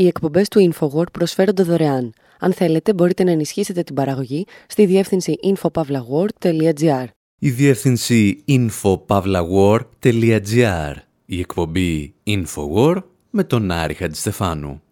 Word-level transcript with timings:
Οι 0.00 0.06
εκπομπές 0.06 0.48
του 0.48 0.72
InfoWord 0.72 1.12
προσφέρονται 1.12 1.62
δωρεάν. 1.62 2.12
Αν 2.38 2.52
θέλετε, 2.52 2.94
μπορείτε 2.94 3.24
να 3.24 3.30
ενισχύσετε 3.30 3.82
την 3.82 3.94
παραγωγή 3.94 4.46
στη 4.66 4.86
διεύθυνση 4.86 5.34
infopavlagor.gr. 5.42 7.04
Η 7.38 7.50
διεύθυνση 7.50 8.44
infopavlagor.gr. 8.48 10.94
Η 11.26 11.38
εκπομπή 11.38 12.14
InfoWord 12.26 13.02
με 13.30 13.44
τον 13.44 13.70
Άρη 13.70 13.94
Χατζηστεφάνου. 13.94 14.82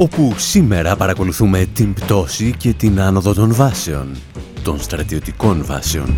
όπου 0.00 0.34
σήμερα 0.36 0.96
παρακολουθούμε 0.96 1.66
την 1.72 1.94
πτώση 1.94 2.54
και 2.58 2.72
την 2.72 3.00
άνοδο 3.00 3.34
των 3.34 3.54
βάσεων, 3.54 4.16
των 4.62 4.80
στρατιωτικών 4.80 5.64
βάσεων. 5.64 6.16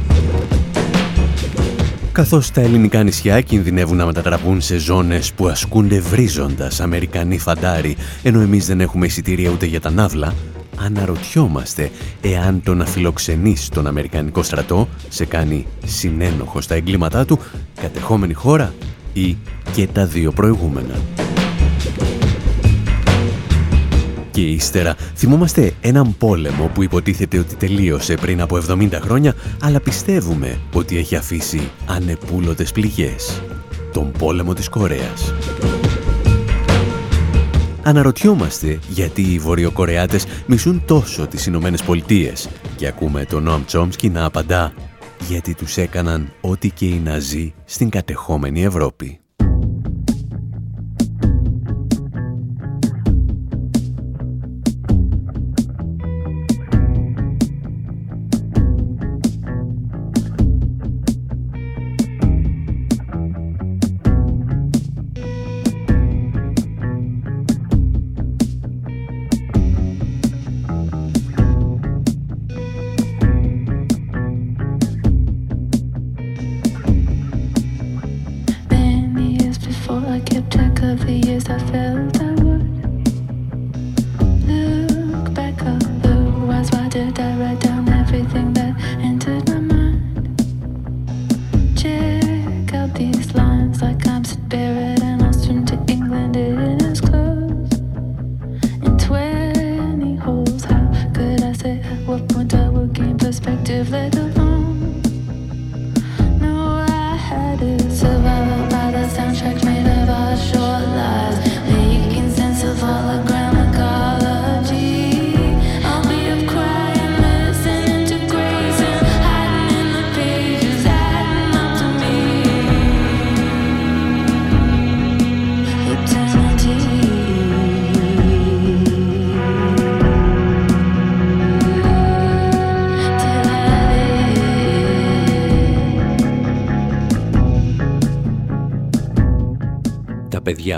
Καθώς 2.21 2.51
τα 2.51 2.61
ελληνικά 2.61 3.03
νησιά 3.03 3.41
κινδυνεύουν 3.41 3.97
να 3.97 4.07
μετατραπούν 4.07 4.61
σε 4.61 4.79
ζώνες 4.79 5.33
που 5.33 5.49
ασκούνται 5.49 6.01
βρίζοντας 6.01 6.81
Αμερικανοί 6.81 7.39
φαντάροι, 7.39 7.97
ενώ 8.23 8.41
εμείς 8.41 8.67
δεν 8.67 8.81
έχουμε 8.81 9.07
εισιτήρια 9.07 9.51
ούτε 9.51 9.67
για 9.67 9.81
τα 9.81 9.91
ναύλα, 9.91 10.35
αναρωτιόμαστε 10.77 11.91
εάν 12.21 12.63
το 12.63 12.75
να 12.75 12.87
φιλοξενείς 12.87 13.69
τον 13.69 13.87
Αμερικανικό 13.87 14.43
στρατό 14.43 14.89
σε 15.09 15.25
κάνει 15.25 15.67
συνένοχο 15.87 16.61
στα 16.61 16.75
εγκλήματά 16.75 17.25
του, 17.25 17.39
κατεχόμενη 17.81 18.33
χώρα 18.33 18.75
ή 19.13 19.37
και 19.73 19.87
τα 19.87 20.07
δύο 20.07 20.33
προηγούμενα. 20.33 20.95
Και 24.41 24.47
ύστερα 24.47 24.97
θυμόμαστε 25.15 25.73
έναν 25.81 26.17
πόλεμο 26.19 26.71
που 26.75 26.83
υποτίθεται 26.83 27.39
ότι 27.39 27.55
τελείωσε 27.55 28.15
πριν 28.15 28.41
από 28.41 28.59
70 28.69 28.89
χρόνια, 28.93 29.35
αλλά 29.63 29.81
πιστεύουμε 29.81 30.61
ότι 30.73 30.99
έχει 30.99 31.17
αφήσει 31.17 31.71
ανεπούλωτες 31.87 32.73
πληγές. 32.73 33.43
Τον 33.93 34.13
πόλεμο 34.19 34.55
της 34.55 34.69
Κορέας. 34.69 35.35
Αναρωτιόμαστε 37.83 38.79
γιατί 38.89 39.23
οι 39.23 39.39
Βορειοκορεάτες 39.39 40.27
μισούν 40.47 40.83
τόσο 40.87 41.27
τις 41.27 41.47
Ηνωμένες 41.47 41.83
Πολιτείες 41.83 42.49
και 42.77 42.87
ακούμε 42.87 43.25
τον 43.25 43.43
Νόαμ 43.43 43.65
Τσόμσκι 43.65 44.09
να 44.09 44.25
απαντά 44.25 44.73
γιατί 45.29 45.55
τους 45.55 45.77
έκαναν 45.77 46.33
ό,τι 46.41 46.71
και 46.71 46.87
οι 46.87 47.01
Ναζί 47.05 47.55
στην 47.65 47.89
κατεχόμενη 47.91 48.65
Ευρώπη. 48.65 49.21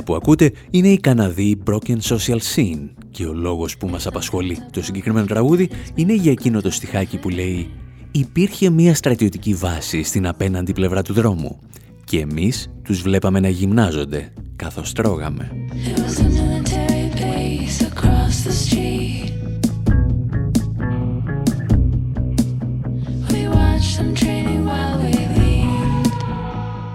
Που 0.04 0.15
ακούτε 0.15 0.53
είναι 0.70 0.88
η 0.88 0.98
Καναδή 0.98 1.62
Broken 1.66 1.97
Social 2.03 2.38
Scene 2.54 2.88
και 3.10 3.26
ο 3.26 3.32
λόγος 3.32 3.76
που 3.76 3.88
μας 3.88 4.06
απασχολεί 4.06 4.59
το 4.70 4.82
συγκεκριμένο 4.82 5.26
τραγούδι 5.26 5.70
είναι 5.94 6.15
για 6.15 6.31
εκείνο 6.31 6.60
το 6.60 6.70
στιχάκι 6.70 7.19
που 7.19 7.28
λέει 7.28 7.70
«Υπήρχε 8.10 8.70
μια 8.70 8.94
στρατιωτική 8.94 9.54
βάση 9.54 10.03
στην 10.03 10.26
απέναντι 10.26 10.72
πλευρά 10.72 11.03
του 11.03 11.12
δρόμου 11.12 11.59
και 12.04 12.19
εμείς 12.20 12.70
τους 12.82 13.03
βλέπαμε 13.03 13.41
να 13.41 13.48
γυμνάζονται 13.48 14.32
καθώς 14.56 14.93
τρώγαμε». 14.93 15.50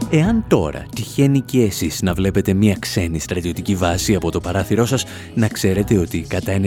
Εάν 0.09 0.45
τώρα 0.47 0.85
τυχαίνει 0.95 1.41
και 1.41 1.61
εσείς 1.61 2.01
να 2.01 2.13
βλέπετε 2.13 2.53
μια 2.53 2.75
ξένη 2.79 3.19
στρατιωτική 3.19 3.75
βάση 3.75 4.15
από 4.15 4.31
το 4.31 4.39
παράθυρό 4.39 4.85
σας, 4.85 5.05
να 5.33 5.47
ξέρετε 5.47 5.97
ότι 5.97 6.21
κατά 6.21 6.59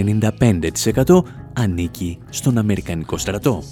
95% 1.04 1.22
ανήκει 1.52 2.18
στον 2.30 2.58
Αμερικανικό 2.58 3.18
στρατό. 3.18 3.62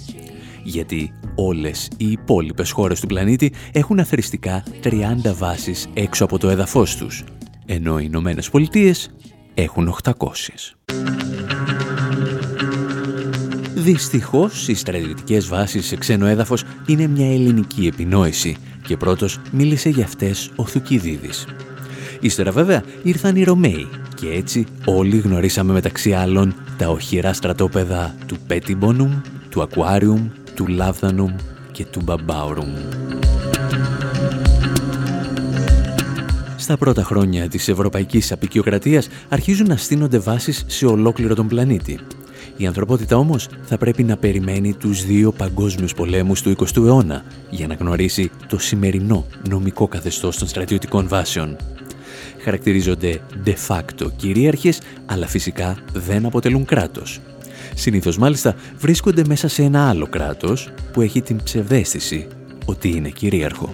Γιατί 0.63 1.13
όλες 1.35 1.89
οι 1.97 2.11
υπόλοιπες 2.11 2.71
χώρες 2.71 2.99
του 2.99 3.07
πλανήτη 3.07 3.53
έχουν 3.71 3.99
αθρηστικά 3.99 4.63
30 4.83 5.33
βάσεις 5.33 5.87
έξω 5.93 6.23
από 6.23 6.37
το 6.37 6.49
έδαφος 6.49 6.95
τους, 6.95 7.23
ενώ 7.65 7.99
οι 7.99 8.03
Ηνωμένες 8.07 8.49
Πολιτείες 8.49 9.09
έχουν 9.53 9.87
800. 9.87 10.75
Δυστυχώς, 13.73 14.67
οι 14.67 14.73
στρατιωτικές 14.73 15.47
βάσεις 15.47 15.85
σε 15.85 15.95
ξένο 15.95 16.25
έδαφος 16.25 16.63
είναι 16.85 17.07
μια 17.07 17.33
ελληνική 17.33 17.87
επινόηση 17.87 18.55
και 18.89 18.97
πρώτος 18.97 19.39
μίλησε 19.51 19.89
για 19.89 20.03
αυτές 20.03 20.51
ο 20.55 20.65
Θουκυδίδης. 20.65 21.47
Ύστερα 22.19 22.51
βέβαια 22.51 22.83
ήρθαν 23.03 23.35
οι 23.35 23.43
Ρωμαίοι 23.43 23.87
και 24.15 24.27
έτσι 24.27 24.65
όλοι 24.85 25.17
γνωρίσαμε 25.17 25.73
μεταξύ 25.73 26.13
άλλων 26.13 26.55
τα 26.77 26.87
οχυρά 26.89 27.33
στρατόπεδα 27.33 28.15
του 28.25 28.37
Πέτιμπονουμ, 28.47 29.21
του 29.49 29.61
Ακουάριουμ, 29.61 30.29
του 30.55 30.67
Λάβδανουμ 30.67 31.35
και 31.71 31.85
του 31.85 32.01
Μπαμπάουρουμ. 32.03 32.73
Στα 36.57 36.77
πρώτα 36.77 37.03
χρόνια 37.03 37.47
της 37.47 37.67
ευρωπαϊκής 37.67 38.31
απεικιοκρατίας 38.31 39.07
αρχίζουν 39.29 39.67
να 39.67 39.75
στείνονται 39.77 40.19
βάσεις 40.19 40.63
σε 40.67 40.85
ολόκληρο 40.85 41.35
τον 41.35 41.47
πλανήτη 41.47 41.99
η 42.59 42.67
ανθρωπότητα 42.67 43.17
όμως 43.17 43.47
θα 43.63 43.77
πρέπει 43.77 44.03
να 44.03 44.17
περιμένει 44.17 44.73
τους 44.73 45.05
δύο 45.05 45.31
παγκόσμιους 45.31 45.93
πολέμους 45.93 46.41
του 46.41 46.55
20ου 46.57 46.85
αιώνα 46.85 47.23
για 47.49 47.67
να 47.67 47.73
γνωρίσει 47.73 48.31
το 48.47 48.57
σημερινό 48.57 49.25
νομικό 49.49 49.87
καθεστώς 49.87 50.37
των 50.37 50.47
στρατιωτικών 50.47 51.07
βάσεων. 51.07 51.57
Χαρακτηρίζονται 52.43 53.21
de 53.45 53.53
facto 53.67 54.07
κυρίαρχες, 54.15 54.81
αλλά 55.05 55.27
φυσικά 55.27 55.77
δεν 55.93 56.25
αποτελούν 56.25 56.65
κράτος. 56.65 57.19
Συνήθως 57.75 58.17
μάλιστα 58.17 58.55
βρίσκονται 58.77 59.23
μέσα 59.27 59.47
σε 59.47 59.63
ένα 59.63 59.89
άλλο 59.89 60.07
κράτος 60.07 60.69
που 60.93 61.01
έχει 61.01 61.21
την 61.21 61.43
ψευδέστηση 61.43 62.27
ότι 62.65 62.89
είναι 62.89 63.09
κυρίαρχο. 63.09 63.69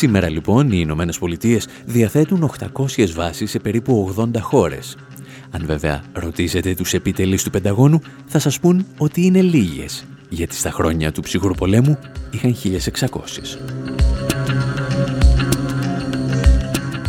Σήμερα 0.00 0.28
λοιπόν 0.28 0.66
οι 0.66 0.78
Ηνωμένες 0.80 1.18
Πολιτείες 1.18 1.68
διαθέτουν 1.84 2.50
800 2.96 3.10
βάσεις 3.10 3.50
σε 3.50 3.58
περίπου 3.58 4.14
80 4.16 4.28
χώρες. 4.40 4.96
Αν 5.50 5.62
βέβαια 5.66 6.02
ρωτήσετε 6.12 6.74
τους 6.74 6.92
επιτελείς 6.92 7.42
του 7.42 7.50
Πενταγώνου 7.50 8.00
θα 8.26 8.38
σας 8.38 8.60
πούν 8.60 8.86
ότι 8.98 9.24
είναι 9.24 9.40
λίγες, 9.40 10.04
γιατί 10.28 10.54
στα 10.54 10.70
χρόνια 10.70 11.12
του 11.12 11.20
ψυχρού 11.20 11.54
πολέμου 11.54 11.98
είχαν 12.30 12.54
1600. 12.54 13.58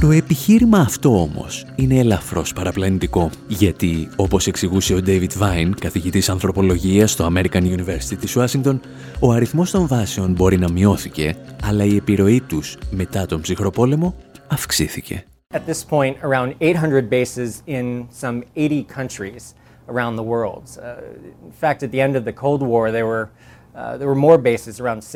Το 0.01 0.11
επιχείρημα 0.11 0.79
αυτό 0.79 1.21
όμως 1.21 1.65
είναι 1.75 1.95
ελαφρώς 1.95 2.53
παραπλανητικό, 2.53 3.29
γιατί 3.47 4.09
όπως 4.15 4.47
εξηγούσε 4.47 4.93
ο 4.93 4.99
David 5.05 5.29
Vine, 5.39 5.71
καθηγητής 5.79 6.29
ανθρωπολογίας 6.29 7.11
στο 7.11 7.29
American 7.33 7.63
University 7.63 8.17
της 8.19 8.35
Ουάσιγκτον, 8.35 8.81
ο 9.19 9.31
αριθμός 9.31 9.71
των 9.71 9.87
βάσεων 9.87 10.31
μπορεί 10.31 10.57
να 10.57 10.71
μειώθηκε, 10.71 11.35
αλλά 11.63 11.83
η 11.83 11.95
επιρροή 11.95 12.41
τους 12.41 12.77
μετά 12.91 13.25
τον 13.25 13.41
ψυχροπόλεμο 13.41 14.15
αυξήθηκε. 14.47 15.25
At 15.53 15.65
this 15.67 15.83
point, 15.89 16.15
around 16.21 16.53
800 16.59 17.09
bases 17.09 17.61
in 17.67 18.07
some 18.21 18.43
80 18.55 18.85
countries 18.97 19.43
around 19.87 20.15
the 20.15 20.27
world. 20.33 20.63
Uh, 20.77 21.49
in 21.49 21.55
fact, 21.63 21.83
at 21.83 21.91
the 21.91 22.01
end 22.05 22.15
of 22.15 22.23
the 22.29 22.35
Cold 22.43 22.61
War, 22.71 22.91
there 22.91 23.07
were 23.13 23.25
Uh, 23.27 23.50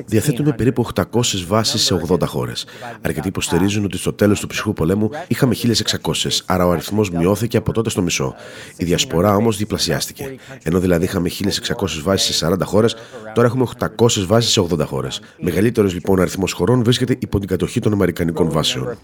Διαθέτουμε 0.05 0.51
περίπου 0.51 0.87
800 0.93 1.03
βάσεις 1.47 1.81
σε 1.81 2.01
80 2.07 2.19
χώρες. 2.25 2.65
Αρκετοί 3.01 3.27
υποστηρίζουν 3.27 3.83
ότι 3.83 3.97
στο 3.97 4.13
τέλος 4.13 4.39
του 4.39 4.47
ψυχρού 4.47 4.73
πολέμου 4.73 5.09
είχαμε 5.27 5.55
1.600, 5.55 6.41
άρα 6.45 6.65
ο 6.65 6.71
αριθμός 6.71 7.09
μειώθηκε 7.09 7.57
από 7.57 7.71
τότε 7.71 7.89
στο 7.89 8.01
μισό. 8.01 8.35
Η 8.77 8.85
διασπορά 8.85 9.35
όμως 9.35 9.57
διπλασιάστηκε. 9.57 10.35
Ενώ 10.63 10.79
δηλαδή 10.79 11.05
είχαμε 11.05 11.29
1.600 11.29 12.01
βάσεις 12.03 12.35
σε 12.35 12.45
40 12.45 12.55
χώρες, 12.63 12.95
τώρα 13.33 13.47
έχουμε 13.47 13.65
800 13.97 14.25
βάσεις 14.25 14.51
σε 14.51 14.59
80 14.59 14.85
χώρες. 14.85 15.21
Μεγαλύτερος 15.39 15.93
λοιπόν 15.93 16.19
αριθμός 16.19 16.51
χωρών 16.51 16.83
βρίσκεται 16.83 17.15
υπό 17.19 17.39
την 17.39 17.47
κατοχή 17.47 17.79
των 17.79 17.93
Αμερικανικών 17.93 18.49
βάσεων. 18.49 18.97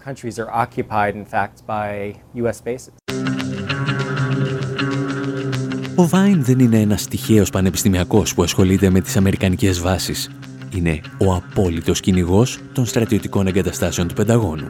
Ο 5.96 6.08
Βάιν 6.08 6.44
δεν 6.44 6.58
είναι 6.58 6.80
ένας 6.80 7.08
τυχαίος 7.08 7.50
πανεπιστημιακός 7.50 8.34
που 8.34 8.42
ασχολείται 8.42 8.90
με 8.90 9.00
τις 9.00 9.16
αμερικανικές 9.16 9.80
βάσεις. 9.80 10.30
Είναι 10.74 11.00
ο 11.18 11.34
απόλυτος 11.34 12.00
κυνηγός 12.00 12.58
των 12.72 12.86
στρατιωτικών 12.86 13.46
εγκαταστάσεων 13.46 14.08
του 14.08 14.14
Πενταγώνου. 14.14 14.66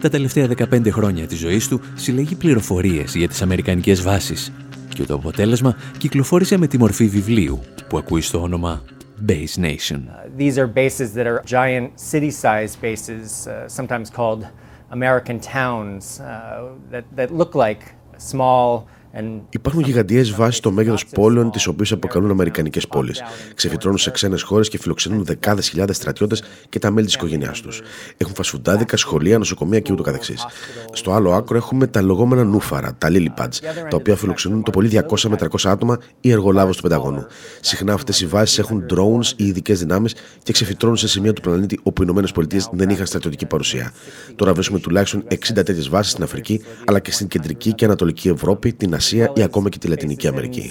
Τα 0.00 0.08
τελευταία 0.08 0.46
15 0.46 0.90
χρόνια 0.90 1.26
της 1.26 1.38
ζωής 1.38 1.68
του 1.68 1.80
συλλέγει 1.94 2.34
πληροφορίες 2.34 3.14
για 3.14 3.28
τις 3.28 3.42
αμερικανικές 3.42 4.02
βάσεις 4.02 4.52
και 4.88 5.04
το 5.04 5.14
αποτέλεσμα 5.14 5.76
κυκλοφόρησε 5.98 6.56
με 6.58 6.66
τη 6.66 6.78
μορφή 6.78 7.06
βιβλίου 7.06 7.60
που 7.88 7.98
ακούει 7.98 8.20
στο 8.20 8.42
όνομα 8.42 8.82
Base 9.26 9.56
Nation. 9.58 10.00
Uh, 10.08 10.28
these 10.36 10.58
are 10.58 10.66
bases 10.66 11.14
that 11.14 11.26
are 11.26 11.42
giant 11.46 11.88
city-sized 12.12 12.80
bases, 12.80 13.46
uh, 13.46 13.68
sometimes 13.68 14.10
called 14.10 14.42
American 14.90 15.38
towns, 15.38 16.20
uh, 16.20 16.24
that, 16.90 17.04
that 17.18 17.30
look 17.40 17.54
like 17.54 17.82
small 18.16 18.86
Υπάρχουν 19.50 19.82
γιγαντιές 19.82 20.30
βάσεις 20.30 20.56
στο 20.56 20.70
μέγεθος 20.70 21.06
πόλεων, 21.06 21.50
τις 21.50 21.66
οποίες 21.66 21.92
αποκαλούν 21.92 22.30
Αμερικανικές 22.30 22.86
πόλεις. 22.88 23.22
Ξεφυτρώνουν 23.54 23.98
σε 23.98 24.10
ξένες 24.10 24.42
χώρες 24.42 24.68
και 24.68 24.78
φιλοξενούν 24.78 25.24
δεκάδες 25.24 25.68
χιλιάδες 25.68 25.96
στρατιώτες 25.96 26.42
και 26.68 26.78
τα 26.78 26.90
μέλη 26.90 27.06
της 27.06 27.14
οικογένειάς 27.14 27.60
τους. 27.60 27.82
Έχουν 28.16 28.34
φασφουντάδικα, 28.34 28.96
σχολεία, 28.96 29.38
νοσοκομεία 29.38 29.80
και 29.80 29.92
ούτω 29.92 30.02
καθεξής. 30.02 30.46
Στο 30.92 31.12
άλλο 31.12 31.32
άκρο 31.32 31.56
έχουμε 31.56 31.86
τα 31.86 32.02
λεγόμενα 32.02 32.44
νούφαρα, 32.44 32.94
τα 32.98 33.08
lily 33.10 33.28
pads, 33.38 33.58
τα 33.90 33.96
οποία 33.96 34.16
φιλοξενούν 34.16 34.62
το 34.62 34.70
πολύ 34.70 34.88
200 34.88 35.28
με 35.28 35.36
300 35.36 35.70
άτομα 35.70 35.98
ή 36.20 36.30
εργολάβου 36.30 36.72
του 36.72 36.82
Πενταγώνου. 36.82 37.26
Συχνά 37.60 37.92
αυτές 37.92 38.20
οι 38.20 38.26
βάσεις 38.26 38.58
έχουν 38.58 38.86
drones 38.90 39.32
ή 39.36 39.44
ειδικές 39.44 39.78
δυνάμεις 39.78 40.14
και 40.42 40.52
ξεφυτρώνουν 40.52 40.96
σε 40.96 41.08
σημεία 41.08 41.32
του 41.32 41.40
πλανήτη 41.40 41.78
όπου 41.82 42.02
οι 42.02 42.06
ΗΠΑ 42.08 42.68
δεν 42.72 42.88
είχαν 42.88 43.06
στρατιωτική 43.06 43.46
παρουσία. 43.46 43.92
Τώρα 44.36 44.52
βρίσκουμε 44.52 44.78
τουλάχιστον 44.78 45.24
60 45.28 45.34
τέτοιες 45.54 45.88
βάσεις 45.88 46.12
στην 46.12 46.24
Αφρική, 46.24 46.60
αλλά 46.84 46.98
και 46.98 47.12
στην 47.12 47.28
κεντρική 47.28 47.72
και 47.72 47.84
ανατολική 47.84 48.28
Ευρώπη, 48.28 48.72
την 48.72 48.94
Ασία 49.02 49.32
ή 49.34 49.42
ακόμα 49.42 49.68
και 49.68 49.78
τη 49.78 49.88
Λατινική 49.88 50.26
Αμερική. 50.26 50.68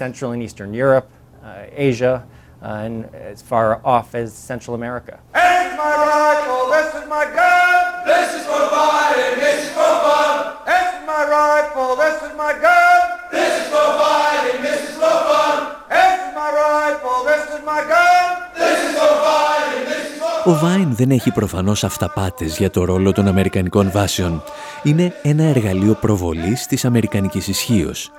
Ο 20.43 20.53
Βάιν 20.53 20.95
δεν 20.95 21.11
έχει 21.11 21.31
προφανώς 21.31 21.83
αυταπάτες 21.83 22.57
για 22.57 22.69
το 22.69 22.83
ρόλο 22.83 23.11
των 23.11 23.27
Αμερικανικών 23.27 23.91
βάσεων. 23.91 24.43
Είναι 24.83 25.13
ένα 25.23 25.43
εργαλείο 25.43 25.93
προβολής 25.93 26.65
της 26.67 26.85
Αμερικανικής 26.85 27.47
ισχύως 27.47 28.11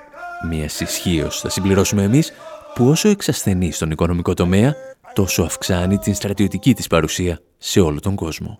μιας 0.49 0.79
ισχύως, 0.79 1.39
θα 1.39 1.49
συμπληρώσουμε 1.49 2.03
εμείς, 2.03 2.31
που 2.73 2.87
όσο 2.87 3.09
εξασθενεί 3.09 3.71
στον 3.71 3.91
οικονομικό 3.91 4.33
τομέα, 4.33 4.75
τόσο 5.13 5.43
αυξάνει 5.43 5.97
την 5.97 6.13
στρατιωτική 6.13 6.73
της 6.73 6.87
παρουσία 6.87 7.39
σε 7.57 7.79
όλο 7.79 7.99
τον 7.99 8.15
κόσμο. 8.15 8.59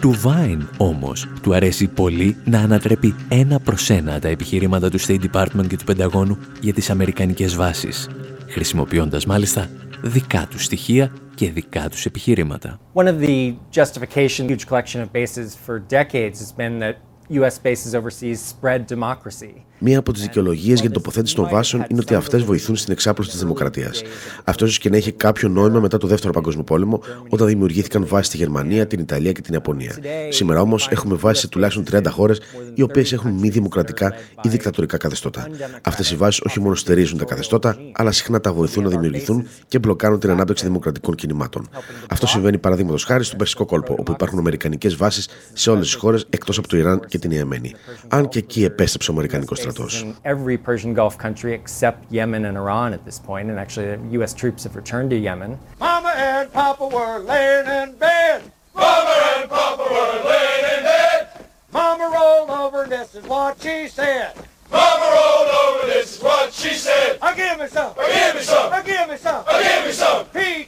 Του 0.00 0.10
Βάιν 0.20 0.68
όμως 0.76 1.28
του 1.42 1.54
αρέσει 1.54 1.86
πολύ 1.86 2.36
να 2.44 2.58
ανατρέπει 2.58 3.14
ένα 3.28 3.60
προς 3.60 3.90
ένα 3.90 4.18
τα 4.18 4.28
επιχειρήματα 4.28 4.90
του 4.90 5.00
State 5.00 5.20
Department 5.32 5.66
και 5.68 5.76
του 5.76 5.84
Πενταγώνου 5.84 6.38
για 6.60 6.72
τις 6.72 6.90
αμερικανικές 6.90 7.56
βάσεις, 7.56 8.08
χρησιμοποιώντας 8.48 9.26
μάλιστα 9.26 9.70
δικά 10.02 10.46
τους 10.50 10.64
στοιχεία 10.64 11.12
και 11.34 11.50
δικά 11.50 11.88
τους 11.88 12.04
επιχειρήματα. 12.04 12.80
One 12.94 13.06
of 13.06 13.18
the 13.26 13.54
justification 13.74 14.48
huge 14.48 14.66
collection 14.66 15.00
of 15.00 15.12
bases 15.12 15.56
for 15.66 15.78
decades 15.88 16.38
has 16.40 16.52
been 16.56 16.78
that 16.78 16.94
US 17.32 17.58
bases 17.64 17.94
overseas 17.94 18.38
spread 18.52 18.84
democracy. 18.94 19.52
Μία 19.82 19.98
από 19.98 20.12
τις 20.12 20.22
δικαιολογίες 20.22 20.80
για 20.80 20.90
την 20.90 20.92
τοποθέτηση 20.92 21.34
των 21.34 21.48
βάσεων 21.50 21.84
είναι 21.88 22.00
ότι 22.00 22.14
αυτές 22.14 22.42
βοηθούν 22.42 22.76
στην 22.76 22.92
εξάπλωση 22.92 23.30
της 23.30 23.40
δημοκρατίας. 23.40 24.02
Αυτό 24.44 24.64
ίσως 24.64 24.78
και 24.78 24.90
να 24.90 24.96
έχει 24.96 25.12
κάποιο 25.12 25.48
νόημα 25.48 25.80
μετά 25.80 25.98
το 25.98 26.06
Δεύτερο 26.06 26.32
Παγκόσμιο 26.32 26.64
Πόλεμο, 26.64 27.02
όταν 27.28 27.46
δημιουργήθηκαν 27.46 28.06
βάσεις 28.06 28.26
στη 28.26 28.36
Γερμανία, 28.36 28.86
την 28.86 29.00
Ιταλία 29.00 29.32
και 29.32 29.40
την 29.40 29.54
Ιαπωνία. 29.54 29.98
Σήμερα 30.28 30.60
όμως 30.60 30.88
έχουμε 30.90 31.14
βάσεις 31.14 31.40
σε 31.40 31.48
τουλάχιστον 31.48 31.84
30 31.90 32.10
χώρες, 32.10 32.40
οι 32.74 32.82
οποίες 32.82 33.12
έχουν 33.12 33.30
μη 33.30 33.48
δημοκρατικά 33.48 34.14
ή 34.42 34.48
δικτατορικά 34.48 34.96
καθεστώτα. 34.96 35.48
Αυτές 35.82 36.10
οι 36.10 36.16
βάσεις 36.16 36.40
όχι 36.40 36.60
μόνο 36.60 36.74
στερίζουν 36.74 37.18
τα 37.18 37.24
καθεστώτα, 37.24 37.76
αλλά 37.92 38.12
συχνά 38.12 38.40
τα 38.40 38.52
βοηθούν 38.52 38.82
να 38.82 38.88
δημιουργηθούν 38.88 39.46
και 39.68 39.78
μπλοκάρουν 39.78 40.18
την 40.18 40.30
ανάπτυξη 40.30 40.64
δημοκρατικών 40.64 41.14
κινημάτων. 41.14 41.68
Αυτό 42.08 42.26
συμβαίνει 42.26 42.58
παραδείγματος 42.58 43.04
χάρη 43.04 43.24
στον 43.24 43.38
Περσικό 43.38 43.64
κόλπο, 43.64 43.96
όπου 43.98 44.12
υπάρχουν 44.12 44.38
Αμερικανικές 44.38 44.96
βάσεις 44.96 45.28
σε 45.52 45.70
όλες 45.70 45.84
τις 45.84 45.94
χώρες 45.94 46.26
εκτός 46.30 46.58
από 46.58 46.68
το 46.68 46.76
Ιράν 46.76 47.00
και 47.08 47.18
την 47.20 47.30
Ιεμένη. 47.30 47.74
Αν 48.08 48.28
και 48.28 48.38
εκεί 48.38 48.64
επέστρεψε 48.64 49.10
ο 49.10 49.14
Αμερικανικός 49.14 49.58
στρατός. 49.58 50.04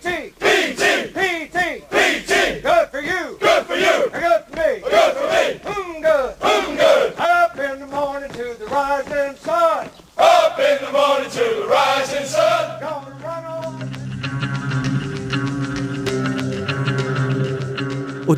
In 0.05 0.12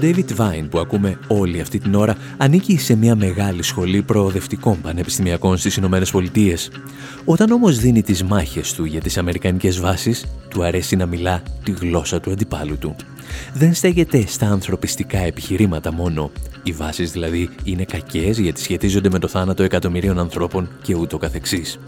David 0.04 0.36
Vine 0.36 0.66
που 0.70 0.78
ακούμε 0.78 1.18
όλη 1.26 1.60
αυτή 1.60 1.78
την 1.78 1.94
ώρα 1.94 2.16
ανήκει 2.36 2.78
σε 2.78 2.94
μια 2.96 3.16
μεγάλη 3.16 3.62
σχολή 3.62 4.02
προοδευτικών 4.02 4.80
πανεπιστημιακών 4.80 5.56
στις 5.56 5.76
Ηνωμένες 5.76 6.10
Πολιτείες. 6.10 6.70
Όταν 7.24 7.50
όμως 7.50 7.78
δίνει 7.78 8.02
τις 8.02 8.22
μάχες 8.22 8.72
του 8.72 8.84
για 8.84 9.00
τις 9.00 9.18
αμερικανικές 9.18 9.80
βάσεις, 9.80 10.24
του 10.48 10.64
αρέσει 10.64 10.96
να 10.96 11.06
μιλά 11.06 11.42
τη 11.64 11.70
γλώσσα 11.70 12.20
του 12.20 12.30
αντιπάλου 12.30 12.78
του. 12.78 12.96
Δεν 13.54 13.74
στέγεται 13.74 14.24
στα 14.26 14.46
ανθρωπιστικά 14.46 15.18
επιχειρήματα 15.18 15.92
μόνο. 15.92 16.30
Οι 16.62 16.72
βάσεις 16.72 17.12
δηλαδή 17.12 17.48
είναι 17.64 17.84
κακές 17.84 18.38
γιατί 18.38 18.60
σχετίζονται 18.60 19.10
με 19.10 19.18
το 19.18 19.28
θάνατο 19.28 19.62
εκατομμυρίων 19.62 20.18
ανθρώπων 20.18 20.68
και 20.82 20.94
ούτω 20.94 21.18
καθεξής. 21.18 21.78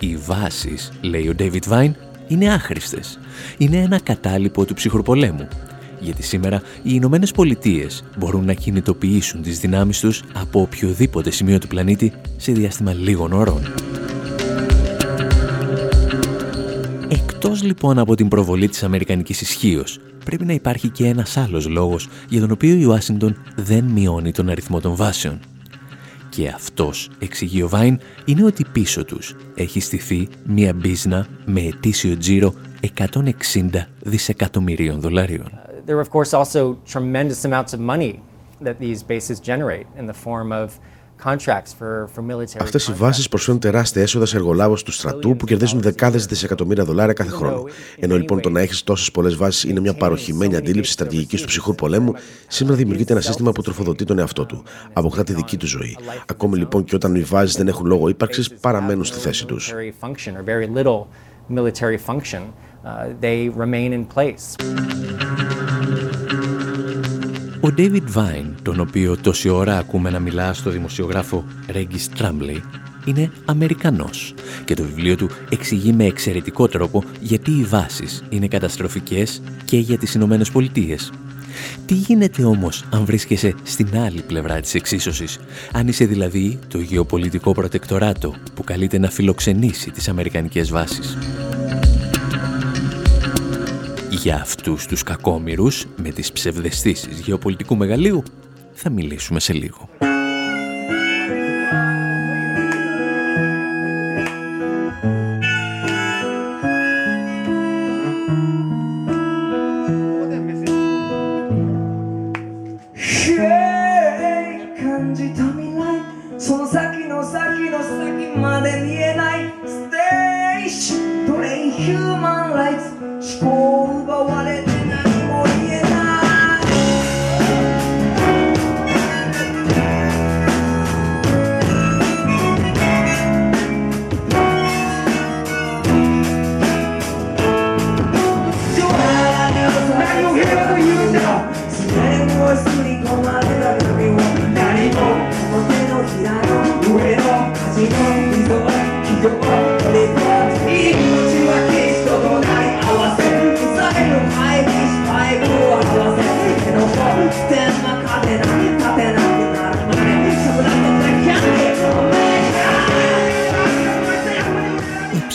Οι 0.00 0.16
βάσεις, 0.16 0.92
λέει 1.00 1.28
ο 1.28 1.34
David 1.38 1.68
Vine, 1.68 1.92
είναι 2.28 2.52
άχρηστες. 2.52 3.18
Είναι 3.58 3.76
ένα 3.76 4.00
κατάλοιπο 4.00 4.64
του 4.64 4.74
ψυχροπολέμου 4.74 5.48
γιατί 6.00 6.22
σήμερα 6.22 6.56
οι 6.82 6.90
Ηνωμένες 6.92 7.32
Πολιτείες 7.32 8.04
μπορούν 8.18 8.44
να 8.44 8.52
κινητοποιήσουν 8.52 9.42
τις 9.42 9.60
δυνάμεις 9.60 10.00
τους 10.00 10.22
από 10.32 10.60
οποιοδήποτε 10.60 11.30
σημείο 11.30 11.58
του 11.58 11.66
πλανήτη 11.66 12.12
σε 12.36 12.52
διάστημα 12.52 12.92
λίγων 12.92 13.32
ώρων. 13.32 13.60
Εκτός 17.08 17.62
λοιπόν 17.62 17.98
από 17.98 18.14
την 18.14 18.28
προβολή 18.28 18.68
της 18.68 18.82
Αμερικανικής 18.82 19.40
ισχύως, 19.40 19.98
πρέπει 20.24 20.44
να 20.44 20.52
υπάρχει 20.52 20.88
και 20.88 21.06
ένας 21.06 21.36
άλλος 21.36 21.68
λόγος 21.68 22.08
για 22.28 22.40
τον 22.40 22.50
οποίο 22.50 22.74
η 22.74 22.84
Ουάσιντον 22.84 23.36
δεν 23.56 23.84
μειώνει 23.84 24.32
τον 24.32 24.48
αριθμό 24.48 24.80
των 24.80 24.94
βάσεων. 24.94 25.40
Και 26.28 26.48
αυτός, 26.48 27.10
εξηγεί 27.18 27.62
ο 27.62 27.68
Βάιν, 27.68 27.98
είναι 28.24 28.44
ότι 28.44 28.64
πίσω 28.72 29.04
τους 29.04 29.34
έχει 29.54 29.80
στηθεί 29.80 30.28
μια 30.44 30.72
μπίζνα 30.72 31.26
με 31.44 31.60
ετήσιο 31.60 32.16
τζίρο 32.16 32.54
160 32.96 33.86
δισεκατομμυρίων 34.02 35.00
δολαρίων 35.00 35.65
there 35.86 35.96
are, 35.96 36.00
of 36.00 36.10
course, 36.10 36.34
also 36.34 36.60
tremendous 36.84 37.44
amounts 37.44 37.72
of 37.72 37.80
money 37.80 38.20
that 38.60 38.78
these 38.78 39.02
bases 39.02 39.40
generate 39.40 39.86
in 39.96 40.06
the 40.06 40.14
form 40.26 40.52
of 40.52 40.78
Αυτές 42.58 42.88
οι 42.88 42.92
βάσεις 42.92 43.28
προσφέρουν 43.28 43.60
τεράστια 43.60 44.02
έσοδα 44.02 44.26
σε 44.26 44.36
εργολάβους 44.36 44.82
του 44.82 44.92
στρατού 44.92 45.36
που 45.36 45.46
κερδίζουν 45.46 45.80
δεκάδες 45.80 46.26
δισεκατομμύρια 46.26 46.84
δολάρια 46.84 47.12
κάθε 47.12 47.30
χρόνο. 47.30 47.64
Ενώ 47.98 48.16
λοιπόν 48.16 48.40
το 48.40 48.50
να 48.50 48.60
έχεις 48.60 48.82
τόσες 48.82 49.10
πολλές 49.10 49.36
βάσεις 49.36 49.64
είναι 49.64 49.80
μια 49.80 49.94
παροχημένη 49.94 50.56
αντίληψη 50.56 50.92
στρατηγικής 50.92 51.40
του 51.40 51.46
ψυχρού 51.46 51.74
πολέμου, 51.74 52.12
σήμερα 52.48 52.76
δημιουργείται 52.76 53.12
ένα 53.12 53.22
σύστημα 53.22 53.52
που 53.52 53.62
τροφοδοτεί 53.62 54.04
τον 54.04 54.18
εαυτό 54.18 54.46
του. 54.46 54.62
Αποκτά 54.92 55.24
τη 55.24 55.34
δική 55.34 55.56
του 55.56 55.66
ζωή. 55.66 55.98
Ακόμη 56.26 56.56
λοιπόν 56.56 56.84
και 56.84 56.94
όταν 56.94 57.14
οι 57.14 57.22
βάσεις 57.22 57.56
δεν 57.56 57.68
έχουν 57.68 57.86
λόγο 57.86 58.08
ύπαρξης, 58.08 58.54
παραμένουν 58.54 59.04
στη 59.04 59.18
θέση 59.18 59.46
τους. 59.46 59.74
Ο 67.60 67.74
David 67.76 68.02
Vine, 68.14 68.50
τον 68.62 68.80
οποίο 68.80 69.16
τόση 69.16 69.48
ώρα 69.48 69.78
ακούμε 69.78 70.10
να 70.10 70.18
μιλά 70.18 70.52
στο 70.52 70.70
δημοσιογράφο 70.70 71.44
Regis 71.72 72.20
Tremblay, 72.20 72.60
είναι 73.04 73.30
Αμερικανός 73.44 74.34
και 74.64 74.74
το 74.74 74.82
βιβλίο 74.82 75.16
του 75.16 75.30
εξηγεί 75.50 75.92
με 75.92 76.04
εξαιρετικό 76.04 76.68
τρόπο 76.68 77.04
γιατί 77.20 77.50
οι 77.50 77.64
βάσεις 77.64 78.24
είναι 78.28 78.48
καταστροφικές 78.48 79.42
και 79.64 79.78
για 79.78 79.98
τις 79.98 80.14
Ηνωμένες 80.14 80.50
Πολιτείες. 80.50 81.12
Τι 81.86 81.94
γίνεται 81.94 82.44
όμως 82.44 82.84
αν 82.90 83.04
βρίσκεσαι 83.04 83.54
στην 83.62 83.98
άλλη 83.98 84.22
πλευρά 84.22 84.60
της 84.60 84.74
εξίσωσης, 84.74 85.38
αν 85.72 85.88
είσαι 85.88 86.04
δηλαδή 86.04 86.58
το 86.68 86.78
γεωπολιτικό 86.78 87.52
προτεκτοράτο 87.52 88.34
που 88.54 88.64
καλείται 88.64 88.98
να 88.98 89.10
φιλοξενήσει 89.10 89.90
τις 89.90 90.08
Αμερικανικές 90.08 90.70
βάσεις; 90.70 91.18
Για 94.26 94.40
αυτούς 94.40 94.86
τους 94.86 95.02
κακόμοιρους 95.02 95.86
με 95.96 96.10
τις 96.10 96.32
ψευδεστήσεις 96.32 97.20
γεωπολιτικού 97.20 97.76
μεγαλείου 97.76 98.22
θα 98.72 98.90
μιλήσουμε 98.90 99.40
σε 99.40 99.52
λίγο. 99.52 99.88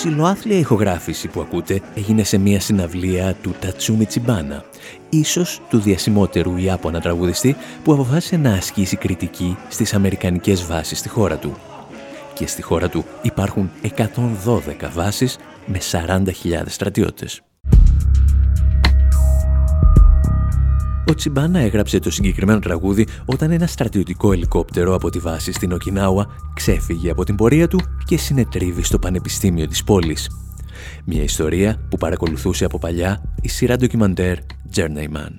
Ψηλοάθλια 0.03 0.57
ηχογράφηση 0.57 1.27
που 1.27 1.41
ακούτε 1.41 1.81
έγινε 1.95 2.23
σε 2.23 2.37
μια 2.37 2.59
συναυλία 2.59 3.35
του 3.41 3.55
Τατσούμι 3.59 4.05
Τσιμπάνα, 4.05 4.63
ίσως 5.09 5.61
του 5.69 5.79
διασημότερου 5.79 6.57
Ιάπωνα 6.57 6.99
τραγουδιστή 7.01 7.55
που 7.83 7.93
αποφάσισε 7.93 8.37
να 8.37 8.53
ασκήσει 8.53 8.95
κριτική 8.95 9.57
στις 9.69 9.93
αμερικανικές 9.93 10.65
βάσεις 10.65 10.99
στη 10.99 11.09
χώρα 11.09 11.37
του. 11.37 11.57
Και 12.33 12.47
στη 12.47 12.61
χώρα 12.61 12.89
του 12.89 13.05
υπάρχουν 13.21 13.71
112 14.45 14.89
βάσεις 14.93 15.37
με 15.65 15.79
40.000 15.91 16.63
στρατιώτες. 16.65 17.41
Ο 21.11 21.15
Τσιμπάνα 21.15 21.59
έγραψε 21.59 21.99
το 21.99 22.11
συγκεκριμένο 22.11 22.59
τραγούδι 22.59 23.07
όταν 23.25 23.51
ένα 23.51 23.67
στρατιωτικό 23.67 24.31
ελικόπτερο 24.31 24.95
από 24.95 25.09
τη 25.09 25.19
βάση 25.19 25.51
στην 25.51 25.71
Οκινάουα 25.71 26.27
ξέφυγε 26.53 27.11
από 27.11 27.23
την 27.23 27.35
πορεία 27.35 27.67
του 27.67 27.79
και 28.05 28.17
συνετρίβει 28.17 28.83
στο 28.83 28.99
πανεπιστήμιο 28.99 29.67
της 29.67 29.83
πόλης. 29.83 30.29
Μια 31.05 31.23
ιστορία 31.23 31.87
που 31.89 31.97
παρακολουθούσε 31.97 32.65
από 32.65 32.77
παλιά 32.79 33.35
η 33.41 33.47
σειρά 33.47 33.75
ντοκιμαντέρ 33.75 34.37
Journeyman. 34.75 35.31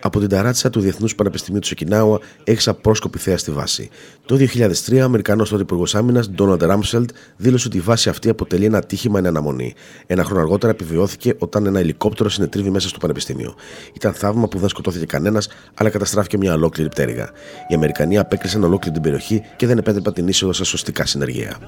Από 0.00 0.20
την 0.20 0.28
ταράτσα 0.28 0.70
του 0.70 0.80
Διεθνούς 0.80 1.14
Πανεπιστημίου 1.14 1.60
του 1.60 1.68
Οκινάουα 1.72 2.20
έχεις 2.44 2.68
απρόσκοπη 2.68 3.18
θέα 3.18 3.38
στη 3.38 3.50
βάση. 3.50 3.90
Το 4.26 4.36
2003, 4.36 5.00
ο 5.00 5.04
Αμερικανός 5.04 5.48
τότε 5.48 5.62
Υπουργό 5.62 5.84
Άμυνας, 5.92 6.30
Ντόναλντ 6.30 6.62
Ράμσελτ, 6.62 7.10
δήλωσε 7.36 7.66
ότι 7.66 7.76
η 7.76 7.80
βάση 7.80 8.08
αυτή 8.08 8.28
αποτελεί 8.28 8.64
ένα 8.64 8.78
ατύχημα 8.78 9.18
εν 9.18 9.26
αναμονή. 9.26 9.74
Ένα 10.06 10.24
χρόνο 10.24 10.40
αργότερα 10.40 10.72
επιβιώθηκε 10.72 11.34
όταν 11.38 11.66
ένα 11.66 11.78
ελικόπτερο 11.78 12.28
συνετρίβει 12.28 12.70
μέσα 12.70 12.88
στο 12.88 12.98
Πανεπιστήμιο. 12.98 13.54
Ήταν 13.92 14.12
θαύμα 14.12 14.48
που 14.48 14.58
δεν 14.58 14.68
σκοτώθηκε 14.68 15.06
κανένας, 15.06 15.48
αλλά 15.74 15.90
καταστράφηκε 15.90 16.36
μια 16.36 16.54
ολόκληρη 16.54 16.88
πτέρυγα. 16.88 17.30
Οι 17.68 17.74
Αμερικανοί 17.74 18.18
απέκρισαν 18.18 18.64
ολόκληρη 18.64 18.94
την 18.94 19.02
περιοχή 19.02 19.42
και 19.56 19.66
δεν 19.66 19.78
επέτρεπαν 19.78 20.12
την 20.12 20.28
είσοδο 20.28 20.52
σε 20.52 20.64
σωστικά 20.64 21.06
συνεργεία. 21.06 21.58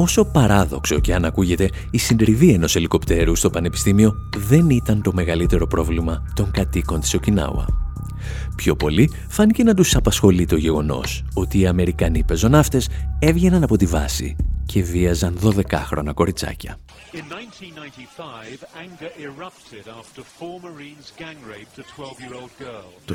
Όσο 0.00 0.24
παράδοξο 0.24 0.98
και 1.00 1.14
αν 1.14 1.24
ακούγεται, 1.24 1.70
η 1.90 1.98
συντριβή 1.98 2.52
ενός 2.52 2.76
ελικοπτέρου 2.76 3.36
στο 3.36 3.50
Πανεπιστήμιο 3.50 4.16
δεν 4.36 4.70
ήταν 4.70 5.02
το 5.02 5.12
μεγαλύτερο 5.12 5.66
πρόβλημα 5.66 6.22
των 6.34 6.50
κατοίκων 6.50 7.00
της 7.00 7.14
Οκινάουα. 7.14 7.89
Πιο 8.56 8.76
πολύ 8.76 9.10
φάνηκε 9.28 9.62
να 9.62 9.74
τους 9.74 9.96
απασχολεί 9.96 10.46
το 10.46 10.56
γεγονός 10.56 11.24
ότι 11.34 11.58
οι 11.58 11.66
Αμερικανοί 11.66 12.24
πεζοναύτες 12.24 12.88
έβγαιναν 13.18 13.62
από 13.62 13.76
τη 13.76 13.86
βάση 13.86 14.36
και 14.66 14.82
βίαζαν 14.82 15.38
12χρονα 15.42 16.14
κοριτσάκια. 16.14 16.78
Το 23.04 23.14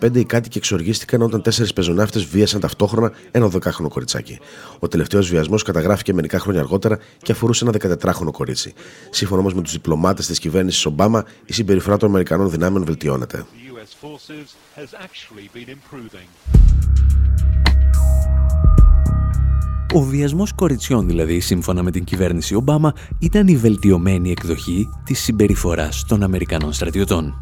1995 0.00 0.16
οι 0.16 0.24
κάτοικοι 0.24 0.58
εξοργίστηκαν 0.58 1.22
όταν 1.22 1.42
τέσσερις 1.42 1.72
πεζοναύτες 1.72 2.24
βίασαν 2.24 2.60
ταυτόχρονα 2.60 3.12
ένα 3.30 3.50
12χρονο 3.52 3.88
κοριτσάκι. 3.88 4.38
Ο 4.78 4.88
τελευταίος 4.88 5.28
βιασμός 5.28 5.62
καταγράφηκε 5.62 6.12
μερικά 6.12 6.38
χρόνια 6.38 6.60
αργότερα 6.60 6.98
και 7.22 7.32
αφορούσε 7.32 7.64
ένα 7.64 7.96
14χρονο 8.00 8.32
κορίτσι. 8.32 8.72
Σύμφωνα 9.10 9.40
όμως 9.40 9.54
με 9.54 9.62
τους 9.62 9.72
διπλωμάτες 9.72 10.26
της 10.26 10.38
κυβέρνησης 10.38 10.86
Ομπάμα, 10.86 11.24
η 11.44 11.52
συμπεριφορά 11.52 11.96
των 11.96 12.08
Αμερικανών 12.08 12.50
δυνάμεων 12.50 12.84
βελτιώνεται. 12.84 13.44
Ο 19.94 20.00
βιασμός 20.00 20.52
κοριτσιών 20.52 21.06
δηλαδή, 21.06 21.40
σύμφωνα 21.40 21.82
με 21.82 21.90
την 21.90 22.04
κυβέρνηση 22.04 22.54
Ομπάμα, 22.54 22.92
ήταν 23.18 23.48
η 23.48 23.56
βελτιωμένη 23.56 24.30
εκδοχή 24.30 24.88
της 25.04 25.20
συμπεριφοράς 25.20 26.04
των 26.04 26.22
Αμερικανών 26.22 26.72
στρατιωτών. 26.72 27.34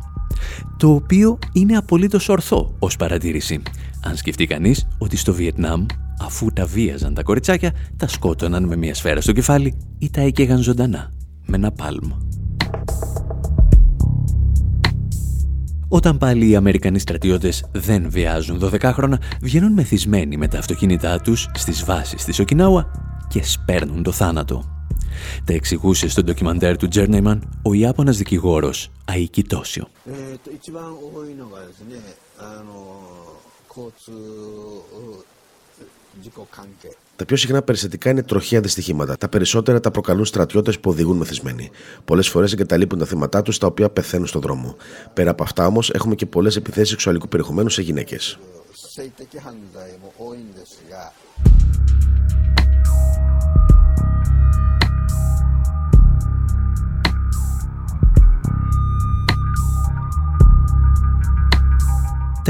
Το 0.77 0.91
οποίο 0.95 1.39
είναι 1.53 1.77
απολύτως 1.77 2.29
ορθό 2.29 2.77
ως 2.79 2.97
παρατήρηση. 2.97 3.63
Αν 4.05 4.17
σκεφτεί 4.17 4.47
κανείς 4.47 4.89
ότι 4.99 5.17
στο 5.17 5.35
Βιετνάμ, 5.35 5.87
αφού 6.21 6.53
τα 6.53 6.67
βίαζαν 6.67 7.15
τα 7.15 7.23
κοριτσάκια, 7.23 7.73
τα 7.97 8.09
σκότωναν 8.09 8.65
με 8.65 8.77
μια 8.77 8.95
σφαίρα 8.95 9.21
στο 9.21 9.33
κεφάλι 9.33 9.77
ή 9.99 10.11
τα 10.11 10.21
έκαιγαν 10.21 10.63
ζωντανά 10.63 11.13
με 11.47 11.57
ένα 11.57 11.73
πάλμα. 11.73 12.30
Όταν 15.93 16.19
πάλι 16.19 16.49
οι 16.49 16.57
Αμερικανοί 16.57 16.99
στρατιώτες 16.99 17.65
δεν 17.73 18.11
βιάζουν 18.11 18.61
12 18.63 18.81
χρόνια, 18.83 19.21
βγαίνουν 19.43 19.73
μεθυσμένοι 19.73 20.37
με 20.37 20.49
τα 20.49 20.59
αυτοκίνητά 20.59 21.21
τους 21.21 21.49
στις 21.55 21.85
βάσεις 21.85 22.25
της 22.25 22.39
Οκινάουα 22.39 22.91
και 23.29 23.43
σπέρνουν 23.45 24.03
το 24.03 24.13
θάνατο. 24.13 24.65
Τα 25.45 25.53
εξηγούσε 25.53 26.09
στο 26.09 26.23
ντοκιμαντέρ 26.23 26.77
του 26.77 26.89
Τζέρνεϊμαν 26.89 27.61
ο 27.63 27.75
Ιάπωνας 27.75 28.17
δικηγόρος 28.17 28.91
Αϊκή 29.05 29.43
Τόσιο. 29.45 29.89
Τα 37.21 37.27
πιο 37.27 37.37
συχνά 37.37 37.63
περιστατικά 37.63 38.11
είναι 38.11 38.23
τροχαία 38.23 38.61
δυστυχήματα. 38.61 39.17
Τα 39.17 39.29
περισσότερα 39.29 39.81
τα 39.81 39.91
προκαλούν 39.91 40.25
στρατιώτες 40.25 40.81
που 40.81 40.91
οδηγούν 40.91 41.17
μεθυσμένοι. 41.17 41.71
Πολλές 42.05 42.29
φορές 42.29 42.53
εγκαταλείπουν 42.53 42.99
τα 42.99 43.05
θύματά 43.05 43.43
τους 43.43 43.59
τα 43.59 43.67
οποία 43.67 43.91
πεθαίνουν 43.91 44.27
στον 44.27 44.41
δρόμο. 44.41 44.77
Πέρα 45.15 45.31
από 45.31 45.43
αυτά 45.43 45.67
όμως 45.67 45.91
έχουμε 45.91 46.15
και 46.15 46.27
πολλές 46.27 46.57
επιθέσεις 46.57 46.89
σεξουαλικού 46.89 47.29
περιεχομένου 47.29 47.69
σε 47.69 47.83
γυναίκες. 47.83 48.39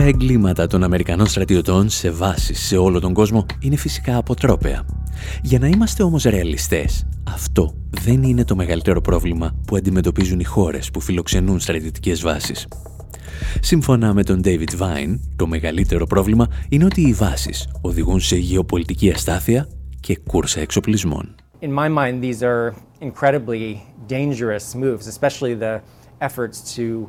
Τα 0.00 0.07
εγκλήματα 0.07 0.66
των 0.66 0.83
Αμερικανών 0.83 1.26
στρατιωτών 1.26 1.88
σε 1.88 2.11
βάσεις 2.11 2.66
σε 2.66 2.76
όλο 2.76 3.00
τον 3.00 3.12
κόσμο 3.12 3.47
είναι 3.61 3.76
φυσικά 3.76 4.16
αποτρόπαια. 4.16 4.85
Για 5.42 5.59
να 5.59 5.66
είμαστε 5.66 6.02
όμως 6.02 6.23
ρεαλιστές, 6.23 7.07
αυτό 7.28 7.75
δεν 7.90 8.23
είναι 8.23 8.45
το 8.45 8.57
μεγαλύτερο 8.57 9.00
πρόβλημα 9.00 9.54
που 9.66 9.76
αντιμετωπίζουν 9.76 10.40
οι 10.40 10.45
χώρες 10.45 10.90
που 10.90 11.00
φιλοξενούν 11.00 11.61
στρατιωτικές 11.61 12.23
βάσεις. 12.23 12.66
Σύμφωνα 13.61 14.14
με 14.14 14.23
τον 14.23 14.40
David 14.45 14.78
Vine, 14.78 15.19
το 15.37 15.47
μεγαλύτερο 15.47 16.07
πρόβλημα 16.07 16.47
είναι 16.69 16.85
ότι 16.85 17.00
οι 17.00 17.12
βάσεις 17.12 17.69
οδηγούν 17.80 18.21
σε 18.21 18.37
γεωπολιτική 18.37 19.11
αστάθεια 19.11 19.69
και 20.00 20.19
κούρσα 20.26 20.61
εξοπλισμών. 20.61 21.35
In 21.61 21.73
my 21.73 21.88
mind, 21.88 22.23
these 22.23 22.42
are 22.42 22.75
incredibly 23.00 23.76
dangerous 24.09 24.75
moves, 24.75 25.07
especially 25.07 25.54
the 25.54 25.80
efforts 26.19 26.75
to 26.76 27.09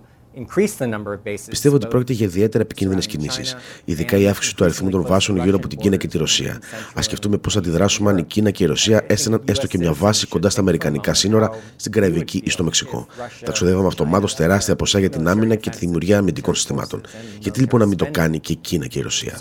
Πιστεύω 1.49 1.75
ότι 1.75 1.87
πρόκειται 1.87 2.13
για 2.13 2.25
ιδιαίτερα 2.25 2.63
επικίνδυνες 2.63 3.05
κινήσεις, 3.05 3.55
ειδικά 3.85 4.17
η 4.17 4.27
αύξηση 4.27 4.55
του 4.55 4.63
αριθμού 4.63 4.89
των 4.89 5.05
βάσεων 5.05 5.37
γύρω 5.37 5.55
από 5.55 5.67
την 5.67 5.77
Κίνα 5.77 5.95
και 5.95 6.07
τη 6.07 6.17
Ρωσία. 6.17 6.59
Α 6.97 7.01
σκεφτούμε 7.01 7.37
πώς 7.37 7.53
θα 7.53 7.59
αντιδράσουμε 7.59 8.09
αν 8.09 8.17
η 8.17 8.23
Κίνα 8.23 8.51
και 8.51 8.63
η 8.63 8.67
Ρωσία 8.67 9.03
έστεναν 9.07 9.41
έστω 9.45 9.67
και 9.67 9.77
μια 9.77 9.93
βάση 9.93 10.27
κοντά 10.27 10.49
στα 10.49 10.61
Αμερικανικά 10.61 11.13
σύνορα, 11.13 11.49
στην 11.75 11.91
Καραϊβική 11.91 12.41
ή 12.45 12.49
στο 12.49 12.63
Μεξικό. 12.63 13.07
Θα 13.45 13.51
ξοδεύαμε 13.51 13.87
αυτομάτως 13.87 14.35
τεράστια 14.35 14.75
ποσά 14.75 14.99
για 14.99 15.09
την 15.09 15.27
άμυνα 15.27 15.55
και 15.55 15.69
τη 15.69 15.77
δημιουργία 15.77 16.17
αμυντικών 16.17 16.55
συστημάτων. 16.55 17.01
Γιατί 17.39 17.59
λοιπόν 17.59 17.79
να 17.79 17.85
μην 17.85 17.97
το 17.97 18.07
κάνει 18.11 18.39
και 18.39 18.51
η 18.51 18.55
Κίνα 18.55 18.87
και 18.87 18.99
η 18.99 19.01
Ρωσία; 19.01 19.35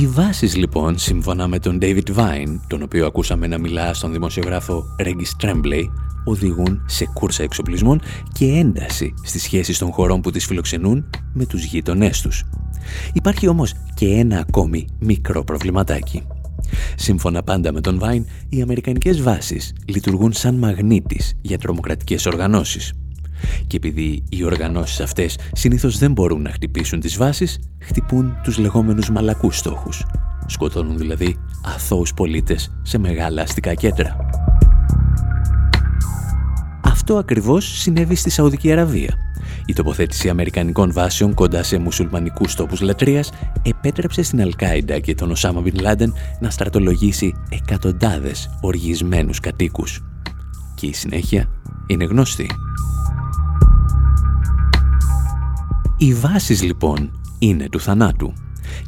Οι 0.00 0.06
βάσεις 0.06 0.56
λοιπόν, 0.56 0.98
σύμφωνα 0.98 1.48
με 1.48 1.58
τον 1.58 1.78
David 1.82 2.14
Vine, 2.16 2.60
τον 2.66 2.82
οποίο 2.82 3.06
ακούσαμε 3.06 3.46
να 3.46 3.58
μιλά 3.58 3.94
στον 3.94 4.12
δημοσιογράφο 4.12 4.84
Regis 4.98 5.44
Tremblay, 5.44 5.84
οδηγούν 6.24 6.82
σε 6.86 7.06
κούρσα 7.12 7.42
εξοπλισμών 7.42 8.00
και 8.32 8.44
ένταση 8.44 9.14
στις 9.22 9.42
σχέσεις 9.42 9.78
των 9.78 9.92
χωρών 9.92 10.20
που 10.20 10.30
τις 10.30 10.46
φιλοξενούν 10.46 11.10
με 11.32 11.46
τους 11.46 11.64
γείτονές 11.64 12.20
τους. 12.20 12.44
Υπάρχει 13.12 13.48
όμως 13.48 13.74
και 13.94 14.06
ένα 14.06 14.38
ακόμη 14.38 14.86
μικρό 14.98 15.44
προβληματάκι. 15.44 16.22
Σύμφωνα 16.96 17.42
πάντα 17.42 17.72
με 17.72 17.80
τον 17.80 18.00
Vine, 18.02 18.24
οι 18.48 18.62
αμερικανικές 18.62 19.22
βάσεις 19.22 19.74
λειτουργούν 19.86 20.32
σαν 20.32 20.54
μαγνήτης 20.54 21.34
για 21.40 21.58
τρομοκρατικές 21.58 22.26
οργανώσεις. 22.26 22.92
Και 23.66 23.76
επειδή 23.76 24.22
οι 24.28 24.44
οργανώσεις 24.44 25.00
αυτές 25.00 25.38
συνήθως 25.52 25.98
δεν 25.98 26.12
μπορούν 26.12 26.42
να 26.42 26.50
χτυπήσουν 26.50 27.00
τις 27.00 27.16
βάσεις, 27.16 27.58
χτυπούν 27.80 28.36
τους 28.42 28.58
λεγόμενους 28.58 29.10
μαλακούς 29.10 29.58
στόχους. 29.58 30.06
Σκοτώνουν 30.46 30.98
δηλαδή 30.98 31.36
αθώους 31.64 32.14
πολίτες 32.14 32.72
σε 32.82 32.98
μεγάλα 32.98 33.42
αστικά 33.42 33.74
κέντρα. 33.74 34.16
Αυτό 36.84 37.16
ακριβώς 37.16 37.78
συνέβη 37.78 38.14
στη 38.14 38.30
Σαουδική 38.30 38.72
Αραβία. 38.72 39.14
Η 39.66 39.72
τοποθέτηση 39.72 40.28
αμερικανικών 40.28 40.92
βάσεων 40.92 41.34
κοντά 41.34 41.62
σε 41.62 41.78
μουσουλμανικούς 41.78 42.54
τόπους 42.54 42.80
λατρείας 42.80 43.30
επέτρεψε 43.62 44.22
στην 44.22 44.40
Αλκάιντα 44.40 44.98
και 44.98 45.14
τον 45.14 45.30
Οσάμα 45.30 45.60
Μπιν 45.60 45.80
Λάντεν 45.80 46.14
να 46.40 46.50
στρατολογήσει 46.50 47.34
εκατοντάδες 47.48 48.50
οργισμένους 48.60 49.40
κατοίκους. 49.40 50.04
Και 50.74 50.86
η 50.86 50.92
συνέχεια 50.92 51.50
είναι 51.86 52.04
γνωστή. 52.04 52.50
Οι 56.02 56.14
βάσεις 56.14 56.62
λοιπόν 56.62 57.20
είναι 57.38 57.68
του 57.68 57.80
θανάτου. 57.80 58.32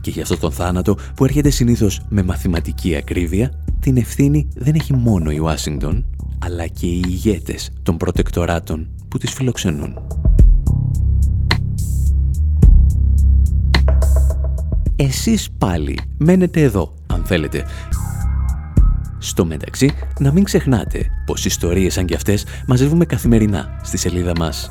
Και 0.00 0.11
για 0.11 0.23
αυτό 0.23 0.37
τον 0.37 0.52
θάνατο 0.52 0.97
που 1.14 1.25
έρχεται 1.25 1.50
συνήθως 1.50 2.00
με 2.09 2.23
μαθηματική 2.23 2.97
ακρίβεια, 2.97 3.64
την 3.81 3.96
ευθύνη 3.96 4.48
δεν 4.55 4.75
έχει 4.75 4.94
μόνο 4.94 5.31
η 5.31 5.38
Ουάσιγκτον, 5.38 6.05
αλλά 6.38 6.66
και 6.66 6.87
οι 6.87 7.03
ηγέτες 7.07 7.70
των 7.83 7.96
προτεκτοράτων 7.96 8.88
που 9.09 9.18
τις 9.18 9.33
φιλοξενούν. 9.33 9.98
Εσείς 14.96 15.51
πάλι 15.59 15.98
μένετε 16.18 16.61
εδώ, 16.62 16.94
αν 17.07 17.25
θέλετε. 17.25 17.64
Στο 19.18 19.44
μεταξύ, 19.44 19.90
να 20.18 20.33
μην 20.33 20.44
ξεχνάτε 20.44 21.07
πως 21.27 21.44
ιστορίες 21.44 21.92
σαν 21.92 22.07
κι 22.07 22.14
αυτές 22.14 22.44
μαζεύουμε 22.66 23.05
καθημερινά 23.05 23.81
στη 23.83 23.96
σελίδα 23.96 24.33
μας 24.38 24.70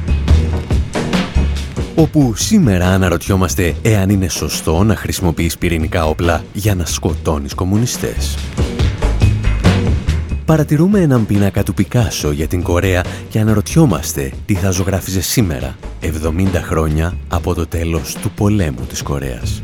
όπου 2.01 2.35
σήμερα 2.35 2.87
αναρωτιόμαστε 2.87 3.75
εάν 3.81 4.09
είναι 4.09 4.27
σωστό 4.27 4.83
να 4.83 4.95
χρησιμοποιείς 4.95 5.57
πυρηνικά 5.57 6.05
όπλα 6.05 6.43
για 6.53 6.75
να 6.75 6.85
σκοτώνεις 6.85 7.53
κομμουνιστές. 7.53 8.37
Παρατηρούμε 10.45 10.99
έναν 10.99 11.25
πίνακα 11.25 11.63
του 11.63 11.73
Πικάσο 11.73 12.31
για 12.31 12.47
την 12.47 12.63
Κορέα 12.63 13.03
και 13.29 13.39
αναρωτιόμαστε 13.39 14.31
τι 14.45 14.53
θα 14.53 14.71
ζωγράφιζε 14.71 15.21
σήμερα, 15.21 15.75
70 16.01 16.45
χρόνια 16.53 17.17
από 17.27 17.53
το 17.53 17.67
τέλος 17.67 18.15
του 18.21 18.31
πολέμου 18.31 18.85
της 18.89 19.01
Κορέας. 19.01 19.61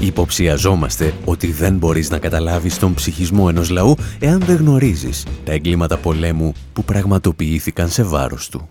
Υποψιαζόμαστε 0.00 1.14
ότι 1.24 1.52
δεν 1.52 1.76
μπορείς 1.76 2.10
να 2.10 2.18
καταλάβεις 2.18 2.78
τον 2.78 2.94
ψυχισμό 2.94 3.46
ενός 3.48 3.70
λαού 3.70 3.96
εάν 4.18 4.40
δεν 4.40 4.56
γνωρίζεις 4.56 5.26
τα 5.44 5.52
εγκλήματα 5.52 5.96
πολέμου 5.96 6.52
που 6.72 6.84
πραγματοποιήθηκαν 6.84 7.88
σε 7.88 8.02
βάρος 8.02 8.48
του. 8.48 8.68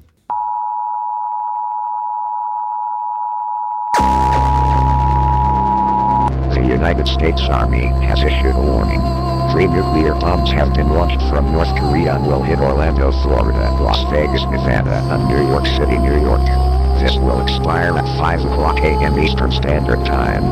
United 6.85 7.07
States 7.07 7.41
Army 7.49 7.87
has 8.05 8.21
issued 8.21 8.53
a 8.53 8.61
warning. 8.61 9.01
Three 9.49 9.65
nuclear 9.65 10.13
bombs 10.13 10.51
have 10.51 10.71
been 10.75 10.89
launched 10.89 11.17
from 11.33 11.51
North 11.51 11.73
Korea 11.81 12.13
and 12.13 12.27
will 12.27 12.43
hit 12.43 12.59
Orlando, 12.59 13.11
Florida, 13.25 13.73
Las 13.81 14.05
Vegas, 14.13 14.45
Nevada, 14.53 15.01
and 15.09 15.25
New 15.25 15.49
York 15.49 15.65
City, 15.65 15.97
New 15.97 16.21
York. 16.21 16.45
This 17.01 17.17
will 17.17 17.41
expire 17.41 17.97
at 17.97 18.05
5 18.21 18.45
o'clock 18.45 18.77
a.m. 18.81 19.17
Eastern 19.17 19.51
Standard 19.51 20.05
Time. 20.05 20.45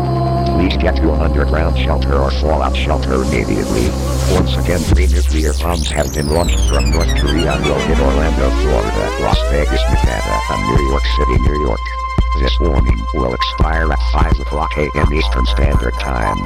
Please 0.57 0.75
get 0.75 0.95
to 0.95 1.13
an 1.13 1.21
underground 1.21 1.77
shelter 1.77 2.17
or 2.17 2.31
fallout 2.41 2.75
shelter 2.75 3.21
immediately. 3.21 3.93
Once 4.33 4.57
again, 4.57 4.81
three 4.89 5.05
nuclear 5.05 5.53
bombs 5.61 5.91
have 5.91 6.11
been 6.15 6.29
launched 6.33 6.57
from 6.65 6.89
North 6.89 7.13
Korea 7.21 7.53
and 7.53 7.63
will 7.63 7.77
hit 7.85 7.99
Orlando, 7.99 8.49
Florida, 8.65 9.05
Las 9.21 9.37
Vegas, 9.53 9.83
Nevada, 9.85 10.39
and 10.49 10.61
New 10.65 10.81
York 10.89 11.05
City, 11.13 11.37
New 11.45 11.61
York. 11.69 12.02
This 12.39 12.59
warning 12.59 12.99
will 13.13 13.33
expire 13.33 13.91
at 13.91 13.99
5 14.11 14.39
o'clock 14.39 14.75
a.m. 14.77 15.13
Eastern 15.13 15.45
Standard 15.45 15.93
Time. 15.99 16.37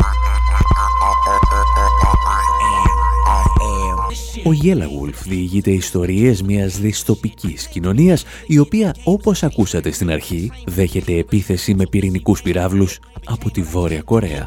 Ο 4.43 4.51
Γέλαγουλφ 4.53 5.23
διηγείται 5.23 5.71
ιστορίες 5.71 6.41
μιας 6.41 6.79
δυστοπικής 6.79 7.67
κοινωνίας 7.67 8.23
η 8.47 8.57
οποία 8.57 8.95
όπως 9.03 9.43
ακούσατε 9.43 9.91
στην 9.91 10.11
αρχή 10.11 10.51
δέχεται 10.65 11.13
επίθεση 11.13 11.73
με 11.73 11.85
πυρηνικούς 11.89 12.41
πυράβλους 12.41 12.99
από 13.25 13.51
τη 13.51 13.61
Βόρεια 13.61 14.01
Κορέα. 14.01 14.43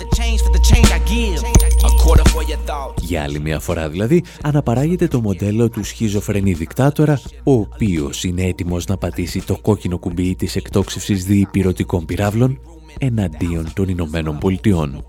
Για 3.01 3.23
άλλη 3.23 3.41
μια 3.41 3.61
φορά 3.61 3.89
δηλαδή 3.89 4.25
αναπαράγεται 4.43 5.09
το 5.09 5.21
μοντέλο 5.21 5.69
του 5.69 5.85
σχιζοφρενή 5.85 6.53
δικτάτορα 6.53 7.21
ο 7.45 7.53
οποίος 7.53 8.25
είναι 8.25 8.43
έτοιμος 8.43 8.87
να 8.87 8.97
πατήσει 8.97 9.43
το 9.47 9.59
κόκκινο 9.61 9.99
κουμπί 9.99 10.35
της 10.35 10.57
εκτόξευσης 10.57 11.25
διυπηρωτικών 11.25 12.05
πυράβλων 12.05 12.61
εναντίον 12.99 13.73
των 13.75 13.89
Ηνωμένων 13.89 14.39
Πολιτειών. 14.39 15.05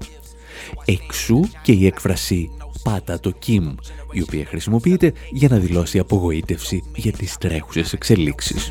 Εξού 0.85 1.39
και 1.63 1.71
η 1.71 1.85
έκφραση 1.85 2.49
«πάτα 2.83 3.19
το 3.19 3.31
Κιμ», 3.31 3.75
η 4.11 4.21
οποία 4.21 4.45
χρησιμοποιείται 4.45 5.13
για 5.31 5.49
να 5.49 5.57
δηλώσει 5.57 5.99
απογοήτευση 5.99 6.83
για 6.95 7.11
τις 7.11 7.37
τρέχουσες 7.37 7.93
εξελίξεις. 7.93 8.69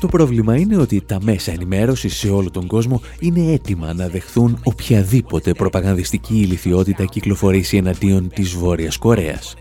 Το 0.00 0.06
πρόβλημα 0.06 0.56
είναι 0.56 0.76
ότι 0.76 1.00
τα 1.00 1.18
μέσα 1.22 1.52
ενημέρωσης 1.52 2.16
σε 2.16 2.30
όλο 2.30 2.50
τον 2.50 2.66
κόσμο 2.66 3.00
είναι 3.20 3.52
έτοιμα 3.52 3.92
να 3.92 4.08
δεχθούν 4.08 4.60
οποιαδήποτε 4.62 5.52
προπαγανδιστική 5.52 6.34
ηλικιότητα 6.34 7.04
κυκλοφορήσει 7.04 7.76
εναντίον 7.76 8.28
της 8.28 8.52
Βόρειας 8.52 8.96
Κορέας. 8.96 9.54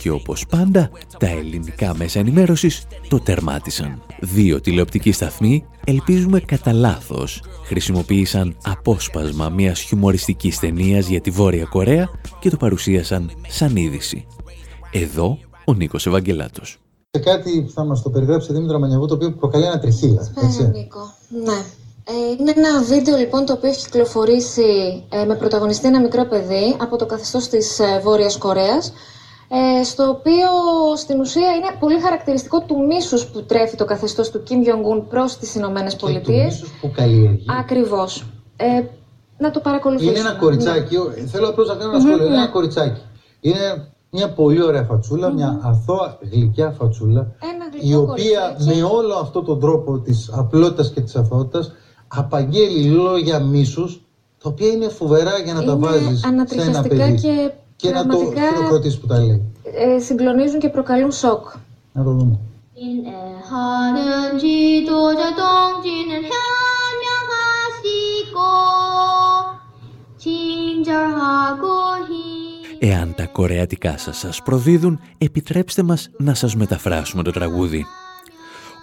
Και 0.00 0.10
όπως 0.10 0.46
πάντα, 0.46 0.90
τα 1.18 1.26
ελληνικά 1.26 1.94
μέσα 1.94 2.18
ενημέρωσης 2.18 2.86
το 3.08 3.20
τερμάτισαν. 3.20 4.02
Δύο 4.20 4.60
τηλεοπτικοί 4.60 5.12
σταθμοί, 5.12 5.64
ελπίζουμε 5.84 6.40
κατά 6.40 6.72
λάθος, 6.72 7.42
χρησιμοποίησαν 7.64 8.56
απόσπασμα 8.62 9.48
μιας 9.48 9.80
χιουμοριστικής 9.80 10.58
ταινίας 10.58 11.08
για 11.08 11.20
τη 11.20 11.30
Βόρεια 11.30 11.64
Κορέα 11.64 12.08
και 12.38 12.50
το 12.50 12.56
παρουσίασαν 12.56 13.30
σαν 13.48 13.76
είδηση. 13.76 14.26
Εδώ 14.92 15.38
ο 15.64 15.72
Νίκος 15.74 16.06
Ευαγγελάτος. 16.06 16.78
Σε 17.10 17.20
κάτι 17.20 17.62
που 17.62 17.70
θα 17.70 17.84
μας 17.84 18.02
το 18.02 18.10
περιγράψει 18.10 18.52
Δήμητρα 18.52 18.78
Μανιαβού, 18.78 19.06
το 19.06 19.14
οποίο 19.14 19.32
προκαλεί 19.32 19.66
ανατριχίλα. 19.66 20.32
Νίκο. 20.72 21.14
Ναι. 21.44 21.62
Ε, 22.04 22.12
είναι 22.38 22.52
ένα 22.56 22.82
βίντεο 22.82 23.16
λοιπόν 23.16 23.44
το 23.44 23.52
οποίο 23.52 23.68
έχει 23.68 23.84
κυκλοφορήσει 23.84 25.02
ε, 25.08 25.24
με 25.24 25.34
πρωταγωνιστή 25.34 25.86
ένα 25.86 26.00
μικρό 26.00 26.24
παιδί 26.24 26.76
από 26.80 26.96
το 26.96 27.06
καθεστώς 27.06 27.48
της 27.48 27.78
ε, 27.78 28.00
Βόρειας 28.04 28.38
Κορέας 28.38 28.88
ε, 28.88 28.92
στο 29.84 30.08
οποίο 30.08 30.48
στην 30.96 31.20
ουσία 31.20 31.54
είναι 31.54 31.76
πολύ 31.78 32.00
χαρακτηριστικό 32.00 32.60
του 32.60 32.86
μίσους 32.86 33.26
που 33.26 33.42
τρέφει 33.42 33.76
το 33.76 33.84
καθεστώς 33.84 34.30
του 34.30 34.42
Κιμ 34.42 34.60
Jong-un 34.64 35.02
προς 35.08 35.36
τις 35.36 35.54
Ηνωμένες 35.54 35.96
Πολιτείες. 35.96 36.60
Του 36.60 36.68
που 36.80 36.90
καλλιεργεί. 36.94 37.44
Ακριβώς. 37.60 38.26
Ε, 38.56 38.82
να 39.38 39.50
το 39.50 39.60
παρακολουθήσουμε. 39.60 40.18
Είναι 40.18 40.28
ένα 40.28 40.38
κοριτσάκι, 40.38 40.96
ναι. 40.96 41.26
θέλω 41.26 41.48
απλώς 41.48 41.68
να 41.68 41.74
κάνω 41.74 41.90
ένα 41.90 42.00
σχόλιο, 42.00 42.26
είναι 42.26 42.34
ένα 42.34 42.44
ναι. 42.44 42.50
κοριτσάκι. 42.50 43.00
Είναι 43.40 43.88
μια 44.10 44.32
πολύ 44.32 44.62
ωραία 44.62 44.88
μια 45.34 45.60
αθώα 45.62 46.18
γλυκιά 46.32 46.70
φατσούλα, 46.70 47.32
η 47.80 47.94
οποία 47.94 48.56
με 48.58 48.82
όλο 48.82 49.14
αυτό 49.14 49.42
τον 49.42 49.60
τρόπο 49.60 49.98
της 49.98 50.30
απλότητας 50.32 50.90
και 50.90 51.00
της 51.00 51.16
αθωότητας 51.16 51.72
απαγγέλει 52.08 52.82
λόγια 52.82 53.40
μίσους, 53.40 54.00
τα 54.42 54.48
οποία 54.48 54.68
είναι 54.68 54.88
φοβερά 54.88 55.38
για 55.38 55.54
να 55.54 55.64
τα 55.64 55.76
βάζεις 55.76 56.20
σε 56.44 56.60
ένα 56.60 56.82
παιδί. 56.82 57.14
Και 57.20 57.50
και 57.80 57.90
να 57.90 58.06
το 58.06 58.18
χειροκροτήσει 58.54 59.00
που 59.00 59.06
τα 59.06 59.18
λέει. 59.18 59.42
Ε, 59.62 59.98
συγκλονίζουν 59.98 60.60
και 60.60 60.68
προκαλούν 60.68 61.12
σοκ. 61.12 61.46
Να 61.92 62.04
το 62.04 62.10
δούμε. 62.10 62.38
Εάν 72.82 73.14
τα 73.16 73.26
κορεατικά 73.26 73.98
σας 73.98 74.18
σας 74.18 74.42
προδίδουν, 74.42 75.00
επιτρέψτε 75.18 75.82
μας 75.82 76.10
να 76.18 76.34
σας 76.34 76.56
μεταφράσουμε 76.56 77.22
το 77.22 77.30
τραγούδι. 77.30 77.86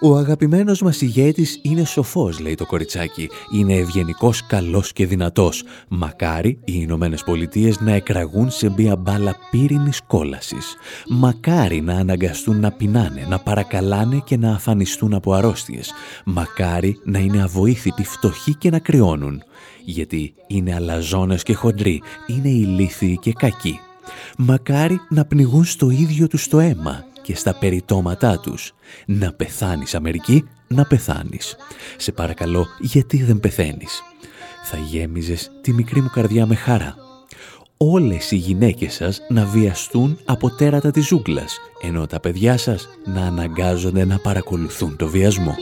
Ο 0.00 0.16
αγαπημένος 0.16 0.82
μας 0.82 1.00
ηγέτης 1.00 1.58
είναι 1.62 1.84
σοφός, 1.84 2.40
λέει 2.40 2.54
το 2.54 2.66
κοριτσάκι. 2.66 3.28
Είναι 3.52 3.74
ευγενικός, 3.74 4.46
καλός 4.46 4.92
και 4.92 5.06
δυνατός. 5.06 5.64
Μακάρι 5.88 6.48
οι 6.64 6.72
Ηνωμένες 6.74 7.24
Πολιτείες 7.24 7.80
να 7.80 7.92
εκραγούν 7.92 8.50
σε 8.50 8.72
μια 8.76 8.96
μπάλα 8.96 9.36
πύρινης 9.50 10.00
κόλασης. 10.06 10.76
Μακάρι 11.08 11.80
να 11.80 11.94
αναγκαστούν 11.94 12.60
να 12.60 12.70
πεινάνε, 12.72 13.26
να 13.28 13.38
παρακαλάνε 13.38 14.22
και 14.24 14.36
να 14.36 14.52
αφανιστούν 14.52 15.14
από 15.14 15.32
αρρώστιες. 15.32 15.92
Μακάρι 16.24 17.00
να 17.04 17.18
είναι 17.18 17.42
αβοήθητοι, 17.42 18.04
φτωχοί 18.04 18.54
και 18.54 18.70
να 18.70 18.78
κρυώνουν. 18.78 19.42
Γιατί 19.84 20.34
είναι 20.46 20.74
αλαζόνες 20.74 21.42
και 21.42 21.54
χοντροί, 21.54 22.02
είναι 22.26 22.48
ηλίθιοι 22.48 23.18
και 23.20 23.32
κακοί. 23.32 23.80
Μακάρι 24.38 25.00
να 25.08 25.24
πνιγούν 25.24 25.64
στο 25.64 25.90
ίδιο 25.90 26.26
τους 26.26 26.48
το 26.48 26.58
αίμα 26.58 27.04
και 27.28 27.36
στα 27.36 27.54
περιτώματά 27.54 28.38
τους. 28.38 28.74
Να 29.06 29.32
πεθάνεις 29.32 29.94
Αμερική, 29.94 30.48
να 30.68 30.84
πεθάνεις. 30.84 31.56
Σε 31.96 32.12
παρακαλώ, 32.12 32.66
γιατί 32.80 33.22
δεν 33.22 33.40
πεθαίνεις. 33.40 34.02
Θα 34.64 34.76
γέμιζες 34.76 35.50
τη 35.60 35.72
μικρή 35.72 36.00
μου 36.00 36.10
καρδιά 36.12 36.46
με 36.46 36.54
χαρά. 36.54 36.94
Όλες 37.76 38.30
οι 38.30 38.36
γυναίκες 38.36 38.94
σας 38.94 39.20
να 39.28 39.44
βιαστούν 39.44 40.18
από 40.24 40.50
τέρατα 40.50 40.90
της 40.90 41.06
ζούγκλας, 41.06 41.58
ενώ 41.82 42.06
τα 42.06 42.20
παιδιά 42.20 42.56
σας 42.56 42.88
να 43.04 43.20
αναγκάζονται 43.20 44.04
να 44.04 44.18
παρακολουθούν 44.18 44.96
το 44.96 45.08
βιασμό. 45.08 45.54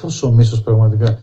Τόσο 0.00 0.30
μίσος 0.30 0.62
πραγματικά. 0.62 1.20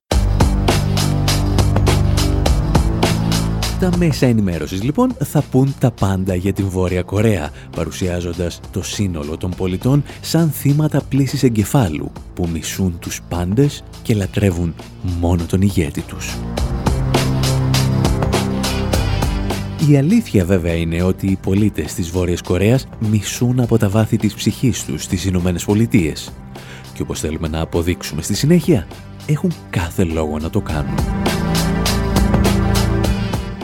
Τα 3.79 3.97
μέσα 3.97 4.25
ενημέρωσης 4.25 4.83
λοιπόν 4.83 5.15
θα 5.19 5.43
πούν 5.51 5.75
τα 5.79 5.91
πάντα 5.91 6.35
για 6.35 6.53
την 6.53 6.69
Βόρεια 6.69 7.03
Κορέα, 7.03 7.49
παρουσιάζοντας 7.75 8.59
το 8.71 8.83
σύνολο 8.83 9.37
των 9.37 9.53
πολιτών 9.57 10.03
σαν 10.21 10.49
θύματα 10.49 11.01
πλήσης 11.09 11.43
εγκεφάλου 11.43 12.11
που 12.33 12.47
μισούν 12.53 12.99
τους 12.99 13.21
πάντες 13.29 13.83
και 14.01 14.15
λατρεύουν 14.15 14.73
μόνο 15.19 15.43
τον 15.43 15.61
ηγέτη 15.61 16.01
τους. 16.01 16.37
Η 19.89 19.97
αλήθεια 19.97 20.45
βέβαια 20.45 20.73
είναι 20.73 21.01
ότι 21.01 21.27
οι 21.27 21.37
πολίτες 21.41 21.93
της 21.93 22.09
Βόρειας 22.09 22.41
Κορέας 22.41 22.87
μισούν 22.99 23.59
από 23.59 23.77
τα 23.77 23.89
βάθη 23.89 24.17
της 24.17 24.33
ψυχής 24.33 24.85
τους 24.85 25.07
τις 25.07 25.25
Ηνωμένες 25.25 25.65
Πολιτείες. 25.65 26.31
Και 26.93 27.01
όπως 27.01 27.19
θέλουμε 27.19 27.47
να 27.47 27.61
αποδείξουμε 27.61 28.21
στη 28.21 28.33
συνέχεια, 28.33 28.87
έχουν 29.25 29.53
κάθε 29.69 30.03
λόγο 30.03 30.39
να 30.39 30.49
το 30.49 30.61
κάνουν. 30.61 30.95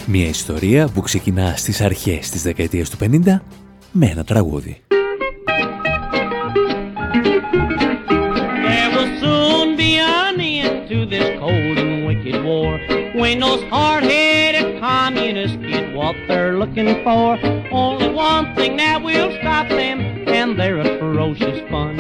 Μια 0.08 0.28
ιστορία 0.28 0.88
που 0.88 1.02
ξεκινά 1.02 1.54
στις 1.56 1.82
αρχές 1.82 2.30
της 2.30 2.42
δεκαετίας 2.42 2.90
του 2.90 2.98
50 2.98 3.42
με 3.92 4.06
ένα 4.06 4.24
τραγούδι. 4.24 4.82
There 8.66 8.90
will 8.96 9.12
soon 9.24 9.68
be 9.78 9.92
an 9.98 10.40
end 10.40 10.78
to 10.90 10.98
this 11.14 11.28
cold 11.42 11.78
and 11.84 12.06
wicked 12.08 12.38
war 12.50 12.72
when 13.22 13.36
those 13.46 13.64
hard-headed 13.74 14.68
communists 14.88 15.58
get 15.72 15.86
what 16.00 16.16
they're 16.28 16.56
looking 16.62 16.92
for. 17.06 17.28
Only 17.84 18.10
one 18.30 18.46
thing 18.58 18.74
that 18.84 18.98
will 19.08 19.30
stop 19.40 19.68
them 19.82 19.98
and 20.40 20.48
they're 20.60 20.82
a 20.88 20.92
ferocious 21.02 21.60
fun. 21.72 21.94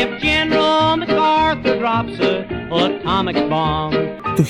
If 0.00 0.08
General 0.26 0.96
MacArthur 1.00 1.74
drops 1.82 2.16
a 2.30 2.34
atomic 2.84 3.38
bomb 3.52 3.92
το 4.36 4.44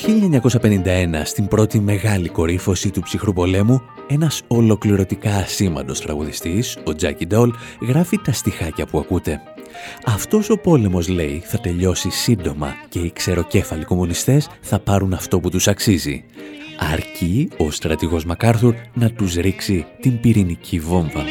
1951, 0.51 1.21
στην 1.23 1.47
πρώτη 1.47 1.79
μεγάλη 1.79 2.29
κορύφωση 2.29 2.91
του 2.91 3.01
ψυχρού 3.01 3.33
πολέμου, 3.33 3.81
ένας 4.07 4.41
ολοκληρωτικά 4.47 5.35
ασήμαντος 5.35 6.01
τραγουδιστής, 6.01 6.77
ο 6.83 6.95
Τζάκι 6.95 7.25
Ντόλ, 7.27 7.53
γράφει 7.81 8.17
τα 8.17 8.31
στιχάκια 8.31 8.85
που 8.85 8.99
ακούτε. 8.99 9.41
Αυτός 10.05 10.49
ο 10.49 10.57
πόλεμος, 10.57 11.07
λέει, 11.07 11.41
θα 11.45 11.57
τελειώσει 11.57 12.09
σύντομα 12.09 12.73
και 12.89 12.99
οι 12.99 13.11
ξεροκέφαλοι 13.11 13.83
κομμουνιστές 13.83 14.49
θα 14.61 14.79
πάρουν 14.79 15.13
αυτό 15.13 15.39
που 15.39 15.49
τους 15.49 15.67
αξίζει. 15.67 16.25
Αρκεί 16.77 17.49
ο 17.57 17.71
στρατηγός 17.71 18.25
Μακάρθουρ 18.25 18.75
να 18.93 19.11
τους 19.11 19.35
ρίξει 19.35 19.85
την 19.99 20.19
πυρηνική 20.19 20.79
βόμβα. 20.79 21.23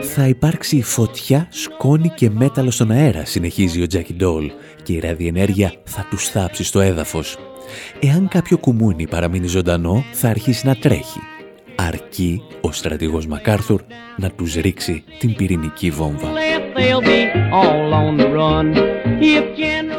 Θα 0.00 0.28
υπάρξει 0.28 0.82
φωτιά, 0.82 1.48
σκόνη 1.50 2.08
και 2.08 2.30
μέταλλο 2.30 2.70
στον 2.70 2.90
αέρα, 2.90 3.24
συνεχίζει 3.24 3.82
ο 3.82 3.86
Τζάκι 3.86 4.14
Ντόλ, 4.14 4.50
και 4.82 4.92
η 4.92 4.98
ραδιενέργεια 4.98 5.72
θα 5.84 6.06
τους 6.10 6.28
θάψει 6.28 6.64
στο 6.64 6.80
έδαφος. 6.80 7.36
Εάν 8.00 8.28
κάποιο 8.28 8.58
κουμούνι 8.58 9.08
παραμείνει 9.08 9.46
ζωντανό, 9.46 10.04
θα 10.12 10.28
αρχίσει 10.28 10.66
να 10.66 10.76
τρέχει. 10.76 11.20
Αρκεί 11.76 12.42
ο 12.60 12.72
στρατηγός 12.72 13.26
Μακάρθουρ 13.26 13.82
να 14.16 14.30
τους 14.30 14.54
ρίξει 14.54 15.04
την 15.18 15.34
πυρηνική 15.34 15.90
βόμβα. 15.90 16.32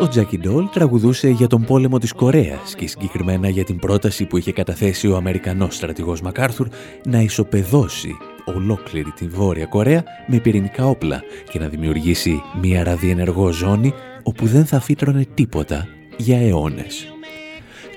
Ο 0.01 0.07
Τζάκι 0.07 0.37
Ντόλ 0.37 0.65
τραγουδούσε 0.71 1.29
για 1.29 1.47
τον 1.47 1.63
πόλεμο 1.63 1.97
της 1.97 2.13
Κορέας 2.13 2.75
και 2.75 2.87
συγκεκριμένα 2.87 3.49
για 3.49 3.63
την 3.63 3.79
πρόταση 3.79 4.25
που 4.25 4.37
είχε 4.37 4.51
καταθέσει 4.51 5.07
ο 5.07 5.15
Αμερικανός 5.15 5.75
στρατηγός 5.75 6.21
Μακάρθουρ 6.21 6.67
να 7.05 7.19
ισοπεδώσει 7.19 8.17
ολόκληρη 8.45 9.11
τη 9.11 9.27
Βόρεια 9.27 9.65
Κορέα 9.65 10.03
με 10.27 10.39
πυρηνικά 10.39 10.87
όπλα 10.87 11.21
και 11.51 11.59
να 11.59 11.67
δημιουργήσει 11.67 12.41
μια 12.61 12.83
ραδιενεργό 12.83 13.51
ζώνη 13.51 13.93
όπου 14.23 14.45
δεν 14.45 14.65
θα 14.65 14.79
φύτρωνε 14.79 15.25
τίποτα 15.33 15.87
για 16.17 16.39
αιώνες. 16.39 17.07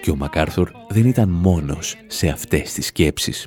Και 0.03 0.11
ο 0.11 0.17
Μακάρθουρ 0.17 0.71
δεν 0.88 1.07
ήταν 1.07 1.29
μόνος 1.29 1.97
σε 2.07 2.29
αυτές 2.29 2.73
τις 2.73 2.87
σκέψεις. 2.87 3.47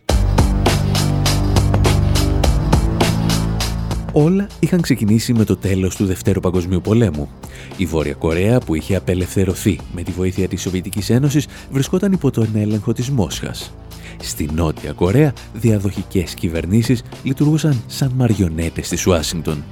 Όλα 4.14 4.48
είχαν 4.60 4.82
ξεκινήσει 4.82 5.34
με 5.34 5.44
το 5.44 5.58
τέλος 5.58 5.96
του 5.96 6.06
Δευτέρου 6.06 6.40
Παγκοσμίου 6.40 6.82
Πολέμου. 6.82 7.30
Η 7.78 7.86
Βόρεια 7.86 8.14
Κορέα 8.14 8.60
που 8.60 8.76
είχε 8.76 8.96
απελευθερωθεί 8.96 9.80
με 9.94 10.04
τη 10.04 10.12
βοήθεια 10.12 10.48
της 10.48 10.62
Σοβιετικής 10.62 11.10
Ένωσης 11.10 11.48
βρισκόταν 11.72 12.12
υπό 12.12 12.32
τον 12.32 12.48
έλεγχο 12.56 12.94
της 12.94 13.10
Μόσχας. 13.10 13.74
Στη 14.22 14.50
Νότια 14.54 14.92
Κορέα 14.92 15.34
διαδοχικές 15.54 16.34
κυβερνήσεις 16.34 17.04
λειτουργούσαν 17.24 17.82
σαν 17.88 18.12
μαριονέτες 18.16 18.88
της 18.88 19.08
Ουάσιγκτον. 19.08 19.64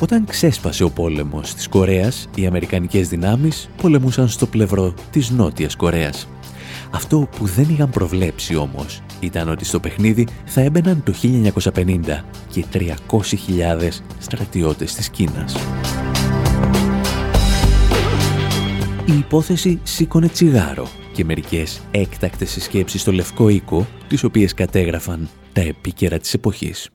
Όταν 0.00 0.24
ξέσπασε 0.24 0.84
ο 0.84 0.90
πόλεμος 0.90 1.54
της 1.54 1.68
Κορέας, 1.68 2.28
οι 2.34 2.46
Αμερικανικές 2.46 3.08
δυνάμεις 3.08 3.68
πολεμούσαν 3.82 4.28
στο 4.28 4.46
πλευρό 4.46 4.94
της 5.10 5.30
Νότιας 5.30 5.76
Κορέας. 5.76 6.28
Αυτό 6.94 7.28
που 7.36 7.46
δεν 7.46 7.66
είχαν 7.68 7.90
προβλέψει 7.90 8.56
όμως 8.56 9.02
ήταν 9.20 9.48
ότι 9.48 9.64
στο 9.64 9.80
παιχνίδι 9.80 10.26
θα 10.44 10.60
έμπαιναν 10.60 11.02
το 11.02 11.14
1950 11.22 12.24
και 12.50 12.64
300.000 12.72 12.92
στρατιώτες 14.18 14.94
της 14.94 15.10
Κίνας. 15.10 15.56
Η 19.04 19.18
υπόθεση 19.18 19.80
σήκωνε 19.82 20.28
τσιγάρο 20.28 20.88
και 21.12 21.24
μερικές 21.24 21.80
έκτακτες 21.90 22.50
συσκέψεις 22.50 23.00
στο 23.00 23.12
Λευκό 23.12 23.48
Οίκο, 23.48 23.86
τις 24.08 24.24
οποίες 24.24 24.54
κατέγραφαν 24.54 25.28
τα 25.52 25.60
επίκαιρα 25.60 26.18
της 26.18 26.34
εποχής. 26.34 26.90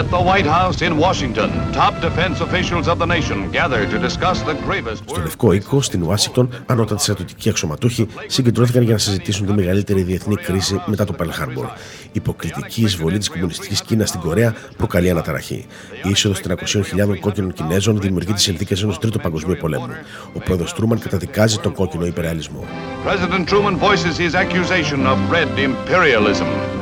At 0.00 0.08
the 0.16 0.22
White 0.30 0.50
House 0.58 0.78
in 0.88 0.92
Washington, 1.06 1.50
top 1.80 1.94
defense 2.06 2.36
officials 2.46 2.86
of 2.92 2.96
the 3.02 3.08
nation 3.16 3.38
gathered 3.58 3.88
to 3.94 3.98
discuss 3.98 4.36
the 4.42 4.54
gravest... 4.66 5.02
Στο 5.06 5.20
Λευκό 5.20 5.52
Οίκο, 5.52 5.82
στην 5.82 6.02
Ουάσιγκτον, 6.02 6.48
ανώτατοι 6.66 7.02
στρατιωτικοί 7.02 7.48
αξιωματούχοι 7.48 8.08
συγκεντρώθηκαν 8.26 8.82
για 8.82 8.92
να 8.92 8.98
συζητήσουν 8.98 9.46
τη 9.46 9.52
μεγαλύτερη 9.52 10.02
διεθνή 10.02 10.36
κρίση 10.36 10.82
μετά 10.86 11.04
το 11.04 11.14
Pearl 11.18 11.24
Harbor. 11.24 11.64
Η 12.04 12.10
υποκριτική 12.12 12.82
εισβολή 12.82 13.18
της 13.18 13.28
κομμουνιστικής 13.28 13.82
Κίνας 13.82 14.08
στην 14.08 14.20
Κορέα 14.20 14.54
προκαλεί 14.76 15.10
αναταραχή. 15.10 15.66
Η 16.02 16.10
είσοδος 16.10 16.40
300.000 16.48 17.18
κόκκινων 17.20 17.52
Κινέζων 17.52 18.00
δημιουργεί 18.00 18.32
τις 18.32 18.42
συνθήκες 18.42 18.82
ενός 18.82 18.98
τρίτου 18.98 19.18
παγκοσμίου 19.18 19.56
πολέμου. 19.60 19.88
Ο 20.32 20.38
πρόεδρος 20.38 20.74
Τρούμαν 20.74 20.98
καταδικάζει 20.98 21.58
τον 21.58 21.72
κόκκινο 21.72 22.06
υπερεαλισμό. 22.06 22.64
President 23.06 23.48
Truman 23.48 23.76
voices 23.78 24.16
his 24.18 24.34
accusation 24.34 25.06
of 25.06 25.18
red 25.30 25.48
imperialism. 25.58 26.79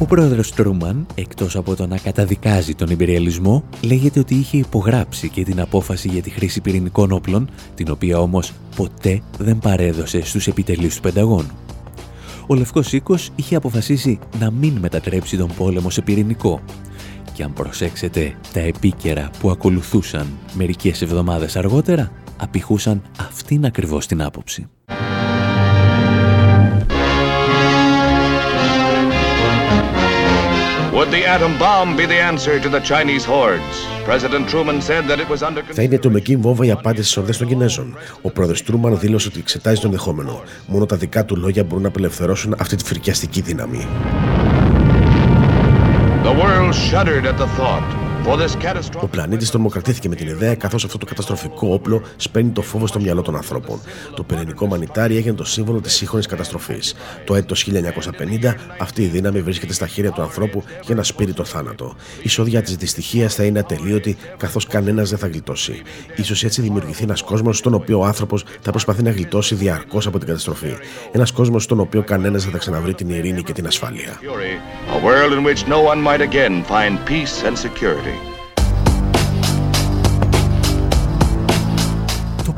Ο 0.00 0.04
πρόεδρος 0.04 0.52
Τρούμαν, 0.52 1.06
εκτός 1.14 1.56
από 1.56 1.76
το 1.76 1.86
να 1.86 1.98
καταδικάζει 1.98 2.74
τον 2.74 2.90
υπεριαλισμό, 2.90 3.64
λέγεται 3.82 4.20
ότι 4.20 4.34
είχε 4.34 4.56
υπογράψει 4.56 5.28
και 5.28 5.42
την 5.44 5.60
απόφαση 5.60 6.08
για 6.08 6.22
τη 6.22 6.30
χρήση 6.30 6.60
πυρηνικών 6.60 7.12
όπλων, 7.12 7.50
την 7.74 7.90
οποία 7.90 8.18
όμως 8.18 8.52
ποτέ 8.76 9.20
δεν 9.38 9.58
παρέδωσε 9.58 10.24
στους 10.24 10.46
επιτελείς 10.46 10.94
του 10.94 11.00
Πενταγώνου. 11.00 11.50
Ο 12.46 12.54
Λευκός 12.54 12.92
Οίκος 12.92 13.30
είχε 13.36 13.56
αποφασίσει 13.56 14.18
να 14.40 14.50
μην 14.50 14.72
μετατρέψει 14.80 15.36
τον 15.36 15.50
πόλεμο 15.56 15.90
σε 15.90 16.02
πυρηνικό. 16.02 16.60
Και 17.32 17.42
αν 17.42 17.52
προσέξετε, 17.52 18.36
τα 18.52 18.60
επίκαιρα 18.60 19.30
που 19.40 19.50
ακολουθούσαν 19.50 20.26
μερικές 20.54 21.02
εβδομάδες 21.02 21.56
αργότερα, 21.56 22.12
απηχούσαν 22.36 23.02
αυτήν 23.18 23.64
ακριβώς 23.64 24.06
την 24.06 24.22
άποψη. 24.22 24.68
Θα 35.72 35.82
είναι 35.82 35.98
το 35.98 36.10
μεκή 36.10 36.36
βόμβα 36.36 36.64
η 36.64 36.70
απάντηση 36.70 37.10
στι 37.10 37.20
ορδές 37.20 37.38
των 37.38 37.46
Κινέζων. 37.46 37.96
Ο 38.22 38.30
πρόεδρος 38.30 38.62
Τρούμαν 38.62 38.98
δήλωσε 38.98 39.28
ότι 39.28 39.38
εξετάζει 39.38 39.80
τον 39.80 39.90
δεχόμενο. 39.90 40.42
Μόνο 40.66 40.86
τα 40.86 40.96
δικά 40.96 41.24
του 41.24 41.36
λόγια 41.36 41.64
μπορούν 41.64 41.82
να 41.82 41.88
απελευθερώσουν 41.88 42.54
αυτή 42.58 42.76
τη 42.76 42.84
φρικιαστική 42.84 43.40
δύναμη. 43.40 43.86
The 46.24 46.32
world 46.42 46.74
shuddered 46.74 47.26
at 47.26 47.36
the 47.38 47.48
thought 47.58 48.07
ο 49.00 49.06
πλανήτης 49.06 49.50
τρομοκρατήθηκε 49.50 50.08
με 50.08 50.14
την 50.14 50.28
ιδέα 50.28 50.54
καθώς 50.54 50.84
αυτό 50.84 50.98
το 50.98 51.06
καταστροφικό 51.06 51.72
όπλο 51.72 52.02
σπαίνει 52.16 52.50
το 52.50 52.62
φόβο 52.62 52.86
στο 52.86 53.00
μυαλό 53.00 53.22
των 53.22 53.36
ανθρώπων. 53.36 53.80
Το 54.14 54.22
πυρηνικό 54.22 54.66
μανιτάρι 54.66 55.16
έγινε 55.16 55.34
το 55.34 55.44
σύμβολο 55.44 55.80
της 55.80 55.94
σύγχρονης 55.94 56.26
καταστροφής. 56.26 56.94
Το 57.24 57.34
έτος 57.34 57.68
1950 58.42 58.54
αυτή 58.78 59.02
η 59.02 59.06
δύναμη 59.06 59.40
βρίσκεται 59.40 59.72
στα 59.72 59.86
χέρια 59.86 60.10
του 60.10 60.22
ανθρώπου 60.22 60.62
για 60.82 60.94
να 60.94 61.02
σπείρει 61.02 61.32
το 61.32 61.44
θάνατο. 61.44 61.96
Η 62.22 62.28
σόδια 62.28 62.62
της 62.62 62.76
δυστυχίας 62.76 63.34
θα 63.34 63.44
είναι 63.44 63.58
ατελείωτη 63.58 64.16
καθώς 64.36 64.66
κανένας 64.66 65.10
δεν 65.10 65.18
θα 65.18 65.26
γλιτώσει. 65.26 65.82
σω 66.22 66.46
έτσι 66.46 66.60
δημιουργηθεί 66.60 67.02
ένας 67.02 67.22
κόσμος 67.22 67.58
στον 67.58 67.74
οποίο 67.74 67.98
ο 67.98 68.04
άνθρωπος 68.04 68.44
θα 68.60 68.70
προσπαθεί 68.70 69.02
να 69.02 69.10
γλιτώσει 69.10 69.54
διαρκώς 69.54 70.06
από 70.06 70.18
την 70.18 70.26
καταστροφή. 70.26 70.76
Ένας 71.12 71.32
κόσμος 71.32 71.62
στον 71.62 71.80
οποίο 71.80 72.02
κανένας 72.02 72.42
δεν 72.42 72.52
θα 72.52 72.58
ξαναβρει 72.58 72.94
την 72.94 73.08
ειρήνη 73.08 73.42
και 73.42 73.52
την 73.52 73.66
ασφάλεια. 73.66 74.20
Το 78.10 78.17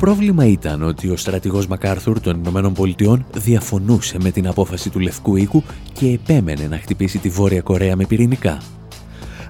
πρόβλημα 0.01 0.47
ήταν 0.47 0.83
ότι 0.83 1.09
ο 1.09 1.17
στρατηγός 1.17 1.67
Μακάρθουρ 1.67 2.21
των 2.21 2.39
Ηνωμένων 2.39 2.73
Πολιτειών 2.73 3.27
διαφωνούσε 3.33 4.17
με 4.23 4.31
την 4.31 4.47
απόφαση 4.47 4.91
του 4.91 4.99
Λευκού 4.99 5.37
Οίκου 5.37 5.63
και 5.93 6.07
επέμενε 6.07 6.67
να 6.67 6.77
χτυπήσει 6.77 7.19
τη 7.19 7.29
Βόρεια 7.29 7.61
Κορέα 7.61 7.97
με 7.97 8.05
πυρηνικά. 8.05 8.59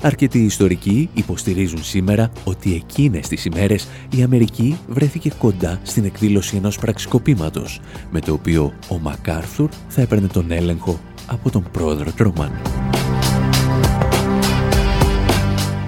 Αρκετοί 0.02 0.38
ιστορικοί 0.38 1.08
υποστηρίζουν 1.14 1.84
σήμερα 1.84 2.30
ότι 2.44 2.74
εκείνες 2.74 3.28
τις 3.28 3.44
ημέρες 3.44 3.88
η 4.16 4.22
Αμερική 4.22 4.78
βρέθηκε 4.88 5.30
κοντά 5.38 5.80
στην 5.82 6.04
εκδήλωση 6.04 6.56
ενός 6.56 6.78
πραξικοπήματος, 6.78 7.80
με 8.10 8.20
το 8.20 8.32
οποίο 8.32 8.72
ο 8.88 8.98
Μακάρθουρ 8.98 9.70
θα 9.88 10.00
έπαιρνε 10.00 10.26
τον 10.26 10.50
έλεγχο 10.50 11.00
από 11.26 11.50
τον 11.50 11.64
πρόεδρο 11.72 12.12
Τρόμαν. 12.12 12.50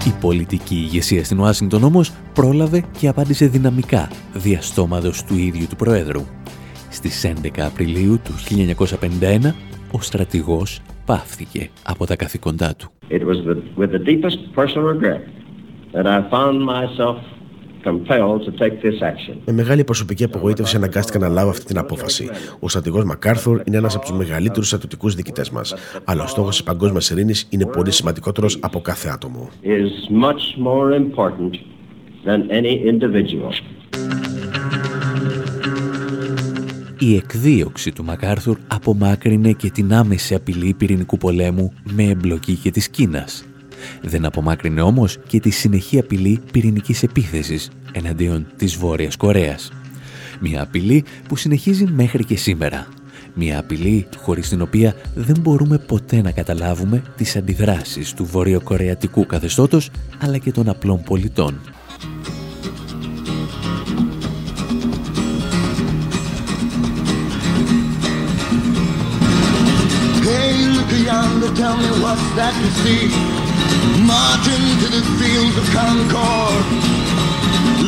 Η 0.06 0.12
πολιτική 0.20 0.74
ηγεσία 0.74 1.24
στην 1.24 1.40
Ουάσιγκτον 1.40 1.82
όμως 1.82 2.12
πρόλαβε 2.34 2.84
και 2.98 3.08
απάντησε 3.08 3.46
δυναμικά 3.46 4.08
διαστόματος 4.32 5.24
του 5.24 5.34
ίδιου 5.36 5.66
του 5.68 5.76
Προέδρου. 5.76 6.22
Στις 6.88 7.26
11 7.26 7.60
Απριλίου 7.60 8.20
του 8.24 8.32
1951 9.20 9.52
ο 9.92 10.00
στρατηγός 10.00 10.80
πάυθηκε 11.04 11.70
από 11.82 12.06
τα 12.06 12.16
καθήκοντά 12.16 12.74
του. 12.76 12.92
It 13.10 13.22
was 13.22 13.36
with 13.76 13.90
the 13.90 14.04
deepest 14.10 14.38
personal 14.56 14.86
regret 14.94 15.22
that 15.92 16.06
I 16.06 16.18
found 16.30 16.56
myself 16.64 17.16
με 19.44 19.52
μεγάλη 19.52 19.84
προσωπική 19.84 20.24
απογοήτευση 20.24 20.76
αναγκάστηκα 20.76 21.18
να 21.18 21.28
λάβω 21.28 21.50
αυτή 21.50 21.64
την 21.64 21.78
απόφαση. 21.78 22.30
Ο 22.60 22.68
στρατηγός 22.68 23.04
Μακάρθουρ 23.04 23.60
είναι 23.64 23.76
ένας 23.76 23.94
από 23.94 24.04
τους 24.04 24.16
μεγαλύτερους 24.16 24.66
στρατιωτικούς 24.66 25.14
διοικητές 25.14 25.50
μας. 25.50 25.74
Αλλά 26.04 26.22
ο 26.22 26.26
στόχος 26.26 26.56
της 26.56 26.62
παγκόσμιας 26.62 27.10
ειρήνης 27.10 27.46
είναι 27.50 27.66
πολύ 27.66 27.90
σημαντικότερος 27.90 28.58
από 28.60 28.80
κάθε 28.80 29.08
άτομο. 29.08 29.48
Η 36.98 37.16
εκδίωξη 37.16 37.92
του 37.92 38.04
Μακάρθουρ 38.04 38.58
απομάκρυνε 38.68 39.52
και 39.52 39.70
την 39.70 39.94
άμεση 39.94 40.34
απειλή 40.34 40.74
πυρηνικού 40.74 41.16
πολέμου 41.16 41.72
με 41.94 42.02
εμπλοκή 42.02 42.54
και 42.54 42.70
της 42.70 42.88
Κίνας 42.88 43.44
δεν 44.02 44.24
απομάκρυνε 44.24 44.80
όμως 44.80 45.18
και 45.26 45.40
τη 45.40 45.50
συνεχή 45.50 45.98
απειλή 45.98 46.40
πυρηνικής 46.52 47.02
επίθεσης 47.02 47.70
εναντίον 47.92 48.46
της 48.56 48.76
Βόρειας 48.76 49.16
Κορέας. 49.16 49.72
Μια 50.40 50.62
απειλή 50.62 51.04
που 51.28 51.36
συνεχίζει 51.36 51.84
μέχρι 51.84 52.24
και 52.24 52.36
σήμερα. 52.36 52.86
Μια 53.34 53.58
απειλή 53.58 54.06
χωρίς 54.16 54.48
την 54.48 54.62
οποία 54.62 54.94
δεν 55.14 55.36
μπορούμε 55.40 55.78
ποτέ 55.78 56.22
να 56.22 56.30
καταλάβουμε 56.30 57.02
τις 57.16 57.36
αντιδράσεις 57.36 58.12
του 58.12 58.24
βορειοκορεατικού 58.24 59.26
καθεστώτος 59.26 59.90
αλλά 60.18 60.38
και 60.38 60.52
των 60.52 60.68
απλών 60.68 61.02
πολιτών. 61.02 61.60
tell 71.54 71.76
me 71.76 71.90
what's 72.02 72.34
that 72.34 72.54
you 72.60 72.70
see 72.82 73.61
Marching 74.14 74.66
to 74.82 74.88
the 74.96 75.02
fields 75.18 75.56
of 75.62 75.66
Concord. 75.78 76.64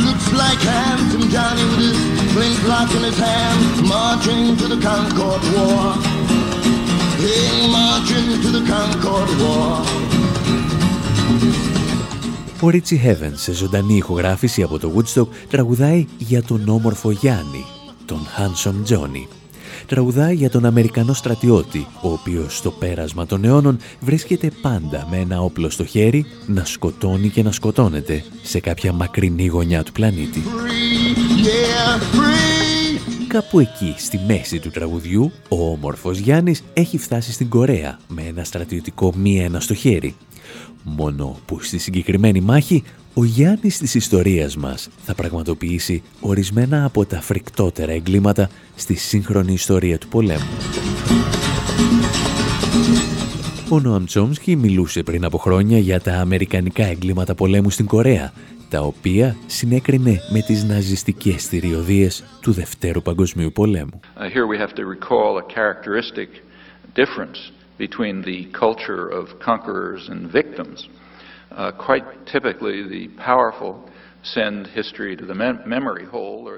Looks 0.07 0.29
like 0.43 0.61
handsome 0.75 1.27
Johnny 1.35 1.65
with 1.71 1.83
his 1.89 1.99
flintlock 2.35 2.91
in 2.97 3.03
his 3.09 3.19
hand. 3.29 3.61
Marching 3.95 4.45
to 4.61 4.67
the 4.73 4.79
Concord 4.89 5.43
War. 5.55 5.83
Hey, 7.23 7.69
marching 7.79 8.29
to 8.43 8.49
the 8.57 8.63
Concord 8.73 9.31
War. 9.43 9.73
Ο 12.61 12.69
Ρίτσι 12.69 13.01
Heaven 13.05 13.33
σε 13.35 13.53
ζωντανή 13.53 13.97
ηχογράφηση 13.97 14.63
από 14.63 14.79
το 14.79 14.93
Woodstock 14.97 15.29
τραγουδάει 15.49 16.07
για 16.19 16.43
τον 16.43 16.69
όμορφο 16.69 17.11
Γιάννη, 17.11 17.65
τον 18.07 18.27
Handsome 18.37 18.93
Johnny 18.93 19.44
τραγουδάει 19.87 20.35
για 20.35 20.51
τον 20.51 20.65
Αμερικανό 20.65 21.13
στρατιώτη, 21.13 21.87
ο 22.03 22.09
οποίος 22.09 22.57
στο 22.57 22.71
πέρασμα 22.71 23.27
των 23.27 23.45
αιώνων 23.45 23.79
βρίσκεται 24.01 24.51
πάντα 24.63 25.07
με 25.11 25.17
ένα 25.17 25.41
όπλο 25.41 25.71
στο 25.71 25.85
χέρι 25.85 26.27
να 26.47 26.65
σκοτώνει 26.65 27.29
και 27.29 27.43
να 27.43 27.53
σκοτώνεται 27.53 28.25
σε 28.43 28.61
κάποια 28.61 28.93
μακρινή 28.93 29.47
γωνιά 29.47 29.83
του 29.83 29.93
πλανήτη. 29.93 30.43
Κάπου 33.29 33.61
εκεί, 33.61 33.95
στη 33.97 34.21
μέση 34.27 34.59
του 34.59 34.71
τραγουδιού, 34.71 35.33
ο 35.49 35.71
όμορφος 35.71 36.19
Γιάννης 36.19 36.63
έχει 36.75 36.99
φτάσει 36.99 37.33
στην 37.33 37.49
Κορέα 37.49 37.99
με 38.09 38.23
ένα 38.23 38.45
στρατιωτικό 38.45 39.13
μία 39.17 39.45
ένα 39.45 39.61
στο 39.61 39.75
χέρι. 39.75 40.15
Μόνο 40.87 41.39
που 41.47 41.61
στη 41.61 41.79
συγκεκριμένη 41.79 42.41
μάχη 42.41 42.85
ο 43.15 43.25
Γιάννης 43.25 43.79
της 43.79 43.95
ιστορίας 43.95 44.57
μας 44.57 44.89
θα 45.03 45.15
πραγματοποιήσει 45.15 46.03
ορισμένα 46.21 46.85
από 46.85 47.07
τα 47.07 47.21
φρικτότερα 47.21 47.93
εγκλήματα 47.93 48.49
στη 48.75 48.95
σύγχρονη 48.95 49.53
ιστορία 49.53 49.99
του 49.99 50.09
πολέμου. 50.09 50.49
Ο 53.71 53.81
Νοαμ 53.81 54.05
Τσόμσκι 54.05 54.57
μιλούσε 54.57 55.03
πριν 55.03 55.25
από 55.25 55.39
χρόνια 55.39 55.79
για 55.79 56.01
τα 56.01 56.13
αμερικανικά 56.13 56.85
εγκλήματα 56.85 57.35
πολέμου 57.35 57.71
στην 57.71 57.87
Κορέα, 57.87 58.33
τα 58.69 58.81
οποία 58.81 59.37
συνέκρινε 59.47 60.21
με 60.33 60.41
τις 60.41 60.65
ναζιστικές 60.65 61.47
θηριωδίες 61.47 62.25
του 62.41 62.53
Δευτέρου 62.53 63.03
Παγκοσμίου 63.03 63.53
Πολέμου. 63.53 64.01
Uh, 64.17 64.23
here 64.23 64.47
we 64.47 64.59
have 64.59 64.75
to 64.75 64.85
recall 64.85 65.39
a 65.39 65.55
characteristic 65.55 66.29
difference 66.95 67.64
between 67.79 68.23
the 68.23 68.51
culture 68.53 69.09
of 69.09 69.41
conquerors 69.41 70.09
and 70.09 70.31
victims. 70.31 70.89
Uh, 71.51 71.73
quite 71.73 72.05
typically 72.27 72.87
the 72.89 73.09
powerful 73.17 73.89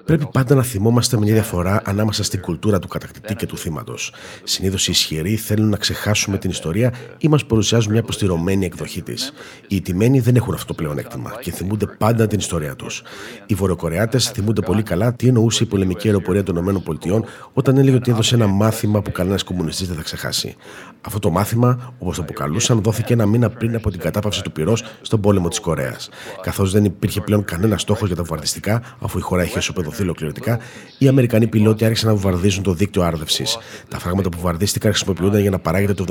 Πρέπει 0.05 0.29
πάντα 0.33 0.55
να 0.55 0.63
θυμόμαστε 0.63 1.19
μια 1.19 1.33
διαφορά 1.33 1.83
ανάμεσα 1.85 2.25
στην 2.25 2.41
κουλτούρα 2.41 2.79
του 2.79 2.89
κατακτητή 2.89 3.35
και 3.35 3.47
του 3.47 3.59
θύματος. 3.59 4.13
Συνήθως 4.45 4.89
οι 4.89 4.91
ισχυροί 4.91 5.37
θέλουν 5.37 5.69
να 5.69 5.77
ξεχάσουμε 5.77 6.39
την 6.39 6.51
ιστορία 6.51 6.93
ή 7.19 7.29
μας 7.29 7.45
παρουσιάζουν 7.45 7.93
μια 7.93 8.01
αποστηρωμένη 8.01 8.65
εκδοχή 8.65 9.03
της. 9.03 9.33
Οι 9.69 9.77
ιτημένοι 9.77 10.21
δεν 10.21 10.37
έχουν 10.37 10.55
αυτό 10.55 10.67
το 10.67 10.75
πλεονέκτημα 10.75 11.33
και 11.41 11.51
θυμούνται 11.51 11.87
πάντα 11.87 12.27
την 12.27 12.39
ιστορία 12.39 12.77
τους. 12.77 13.03
Οι 13.47 13.55
Βορειοκορεάτες 13.55 14.31
θυμούνται 14.31 14.61
πολύ 14.61 14.83
καλά 14.83 15.15
τι 15.15 15.29
εννοούσε 15.29 15.63
η 15.63 15.67
πολεμική 15.67 16.07
αεροπορία 16.07 16.43
των 16.43 16.57
ΗΠΑ 16.57 17.25
όταν 17.53 17.77
έλεγε 17.77 17.97
ότι 17.97 18.11
έδωσε 18.11 18.35
ένα 18.35 18.47
μάθημα 18.47 19.03
που 19.03 19.13
κανένας 19.13 19.43
κομμουνιστής 19.43 19.87
δεν 19.87 19.97
θα 19.97 20.03
ξεχάσει. 20.03 20.57
Αυτό 21.01 21.19
το 21.19 21.31
μάθημα, 21.31 21.95
όπως 21.99 22.17
το 22.17 22.23
αποκαλούσαν, 22.23 22.83
δόθηκε 22.83 23.13
ένα 23.13 23.27
μήνα 23.27 23.51
πριν 23.51 23.75
από 23.75 23.91
την 23.91 24.01
κατάπαυση 24.01 24.43
του 24.43 24.53
πυρός 24.53 24.85
στον 25.03 25.21
πόλεμο 25.21 25.49
της 25.49 25.61
Κορέας. 25.61 26.09
Καθώς 26.43 26.73
δεν 26.73 26.85
υπήρχε 26.85 27.21
πλέον 27.21 27.45
κανένα 27.57 27.79
στόχος 27.79 28.07
για 28.07 28.17
τα 28.17 28.23
βομβαρδιστικά, 28.23 28.83
αφού 29.01 29.19
η 29.19 29.21
χώρα 29.21 29.43
είχε 29.43 29.59
ισοπεδωθεί 29.59 30.03
ολοκληρωτικά, 30.03 30.59
οι 30.99 31.09
Αμερικανοί 31.09 31.47
πιλότοι 31.47 31.85
άρχισαν 31.85 32.09
να 32.09 32.15
βομβαρδίζουν 32.15 32.63
το 32.63 32.73
δίκτυο 32.73 33.03
άρδευσης. 33.03 33.59
Τα 33.89 33.99
φράγματα 33.99 34.29
που 34.29 34.37
βομβαρδίστηκαν 34.37 34.91
χρησιμοποιούνταν 34.91 35.41
για 35.41 35.51
να 35.51 35.59
παράγεται 35.59 35.95
το 35.95 36.05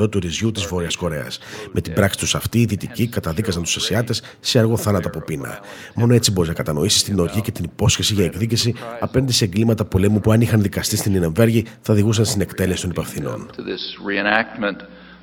75% 0.00 0.10
του 0.10 0.18
ρυζιού 0.18 0.50
της 0.50 0.64
Βόρειας 0.64 0.96
Κορέας. 0.96 1.38
Με 1.72 1.80
την 1.80 1.92
πράξη 1.92 2.18
τους 2.18 2.34
αυτή, 2.34 2.60
οι 2.60 2.64
Δυτικοί 2.64 3.06
καταδίκαζαν 3.08 3.62
τους 3.62 3.76
Ασιάτες 3.76 4.22
σε 4.40 4.58
αργό 4.58 4.76
θάνατο 4.76 5.08
από 5.08 5.20
πείνα. 5.20 5.58
Μόνο 5.94 6.14
έτσι 6.14 6.32
μπορείς 6.32 6.48
να 6.48 6.54
κατανοήσεις 6.54 7.02
την 7.02 7.18
οργή 7.18 7.40
και 7.40 7.50
την 7.50 7.64
υπόσχεση 7.64 8.14
για 8.14 8.24
εκδίκηση 8.24 8.74
απέναντι 9.00 9.32
σε 9.32 9.44
εγκλήματα 9.44 9.84
πολέμου 9.84 10.20
που 10.20 10.32
αν 10.32 10.40
είχαν 10.40 10.62
δικαστεί 10.62 10.96
στην 10.96 11.14
Ινεμβέργη 11.14 11.66
θα 11.80 11.92
οδηγούσαν 11.92 12.24
στην 12.24 12.40
εκτέλεση 12.40 12.80
των 12.80 12.90
υπευθυνών. 12.90 13.50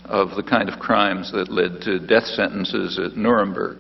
of 0.09 0.35
the 0.35 0.43
kind 0.43 0.69
of 0.69 0.75
crimes 0.87 1.31
that 1.31 1.47
led 1.59 1.81
to 1.81 1.93
death 2.13 2.27
sentences 2.39 2.89
at 3.05 3.11
Nuremberg. 3.17 3.75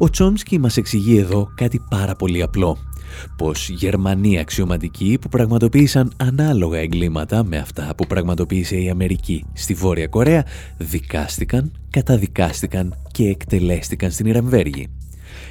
Ο 0.00 0.10
Τσόμσκι 0.10 0.58
μας 0.58 0.76
εξηγεί 0.76 1.18
εδώ 1.18 1.50
κάτι 1.54 1.82
πάρα 1.90 2.14
πολύ 2.14 2.42
απλό. 2.42 2.76
Πως 3.36 3.68
Γερμανοί 3.68 4.38
αξιωματικοί 4.38 5.18
που 5.20 5.28
πραγματοποίησαν 5.28 6.12
ανάλογα 6.16 6.78
εγκλήματα 6.78 7.44
με 7.44 7.56
αυτά 7.56 7.94
που 7.96 8.06
πραγματοποίησε 8.06 8.76
η 8.76 8.88
Αμερική 8.88 9.44
στη 9.52 9.74
Βόρεια 9.74 10.06
Κορέα 10.06 10.44
δικάστηκαν, 10.76 11.72
καταδικάστηκαν 11.90 12.94
και 13.10 13.28
εκτελέστηκαν 13.28 14.10
στην 14.10 14.26
Ιραμβέργη. 14.26 14.88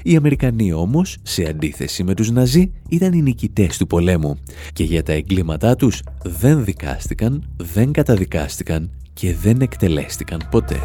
Οι 0.04 0.16
Αμερικανοί 0.16 0.74
όμως, 0.74 1.18
σε 1.24 1.44
αντίθεση 1.44 2.04
με 2.04 2.14
τους 2.14 2.32
Ναζί, 2.32 2.72
ήταν 2.90 3.14
οι 3.14 3.22
νικητές 3.22 3.78
του 3.78 3.88
πολέμου 3.88 4.38
και 4.74 4.84
για 4.84 5.04
τα 5.04 5.12
εγκλήματά 5.14 5.76
τους 5.76 6.02
δεν 6.24 6.64
δικάστηκαν, 6.64 7.50
δεν 7.58 7.92
καταδικάστηκαν 7.92 8.92
και 9.14 9.36
δεν 9.36 9.62
εκτελέστηκαν 9.62 10.48
ποτέ. 10.52 10.80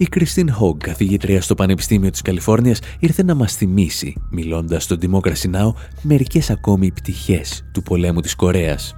Η 0.00 0.06
Κριστίν 0.06 0.52
Χόγκ, 0.52 0.76
καθηγήτρια 0.78 1.42
στο 1.42 1.54
Πανεπιστήμιο 1.54 2.10
της 2.10 2.22
Καλιφόρνιας, 2.22 2.78
ήρθε 2.98 3.22
να 3.22 3.34
μας 3.34 3.54
θυμίσει, 3.54 4.22
μιλώντας 4.30 4.82
στο 4.82 4.96
Democracy 5.00 5.54
Now, 5.54 5.72
μερικές 6.02 6.50
ακόμη 6.50 6.90
πτυχές 6.90 7.64
του 7.72 7.82
πολέμου 7.82 8.20
της 8.20 8.34
Κορέας. 8.34 8.94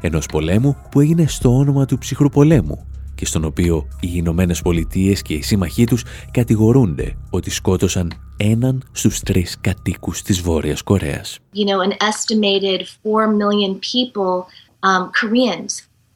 Ενός 0.00 0.26
πολέμου 0.26 0.76
που 0.90 1.00
έγινε 1.00 1.26
στο 1.26 1.56
όνομα 1.56 1.84
του 1.84 1.98
ψυχρού 1.98 2.28
πολέμου 2.28 2.86
και 3.14 3.26
στον 3.26 3.44
οποίο 3.44 3.88
οι 4.00 4.08
Ηνωμένες 4.14 4.62
Πολιτείες 4.62 5.22
και 5.22 5.34
οι 5.34 5.42
σύμμαχοί 5.42 5.84
τους 5.86 6.04
κατηγορούνται 6.30 7.16
ότι 7.30 7.50
σκότωσαν 7.50 8.12
έναν 8.36 8.82
στους 8.92 9.20
τρεις 9.20 9.56
κατοίκους 9.60 10.22
της 10.22 10.40
Βόρειας 10.40 10.82
Κορέας. 10.82 11.38
You 11.54 11.64
know, 11.64 11.80
an 11.80 11.96
estimated 12.10 12.80
4 13.02 13.26
million 13.28 13.72
people, 13.92 14.44
um, 14.88 15.10
Koreans, 15.20 15.72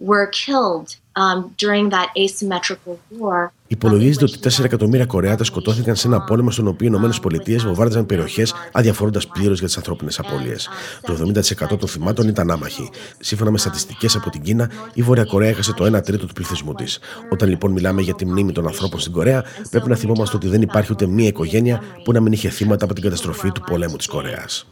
were 0.08 0.26
killed 0.26 0.88
um, 1.18 1.38
during 1.62 1.84
that 1.94 2.08
asymmetrical 2.24 2.94
war. 3.20 3.52
Υπολογίζεται 3.70 4.24
ότι 4.24 4.38
4 4.60 4.64
εκατομμύρια 4.64 5.06
Κορεάτες 5.06 5.46
σκοτώθηκαν 5.46 5.96
σε 5.96 6.06
ένα 6.06 6.20
πόλεμο 6.20 6.50
στον 6.50 6.66
οποίο 6.66 6.86
οι 6.86 7.52
ΗΠΑ 7.52 7.64
βομβάρδιζαν 7.64 8.06
περιοχές 8.06 8.54
αδιαφορώντας 8.72 9.26
πλήρως 9.26 9.58
για 9.58 9.66
τις 9.66 9.76
ανθρώπινες 9.76 10.18
απώλειες. 10.18 10.68
Το 11.02 11.12
70% 11.12 11.78
των 11.78 11.88
θυμάτων 11.88 12.28
ήταν 12.28 12.50
άμαχοι. 12.50 12.90
Σύμφωνα 13.18 13.50
με 13.50 13.58
στατιστικές 13.58 14.16
από 14.16 14.30
την 14.30 14.42
Κίνα, 14.42 14.70
η 14.94 15.02
Βόρεια 15.02 15.24
Κορέα 15.24 15.48
έχασε 15.48 15.72
το 15.72 15.96
1 15.96 16.02
τρίτο 16.02 16.26
του 16.26 16.32
πληθυσμού 16.32 16.74
της. 16.74 16.98
Όταν 17.32 17.48
λοιπόν 17.48 17.72
μιλάμε 17.72 18.02
για 18.02 18.14
τη 18.14 18.26
μνήμη 18.26 18.52
των 18.52 18.66
ανθρώπων 18.66 19.00
στην 19.00 19.12
Κορέα, 19.12 19.44
πρέπει 19.70 19.88
να 19.88 19.96
θυμόμαστε 19.96 20.36
ότι 20.36 20.48
δεν 20.48 20.62
υπάρχει 20.62 20.92
ούτε 20.92 21.06
μία 21.06 21.28
οικογένεια 21.28 21.82
που 22.04 22.12
να 22.12 22.20
μην 22.20 22.32
είχε 22.32 22.48
θύματα 22.48 22.84
από 22.84 22.94
την 22.94 23.02
καταστροφή 23.02 23.52
του 23.52 23.60
πολέμου 23.60 23.96
της 23.96 24.06
Κορέας. 24.06 24.66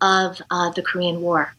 of 0.00 0.40
uh, 0.50 0.70
the 0.70 0.82
Korean 0.82 1.20
War. 1.20 1.54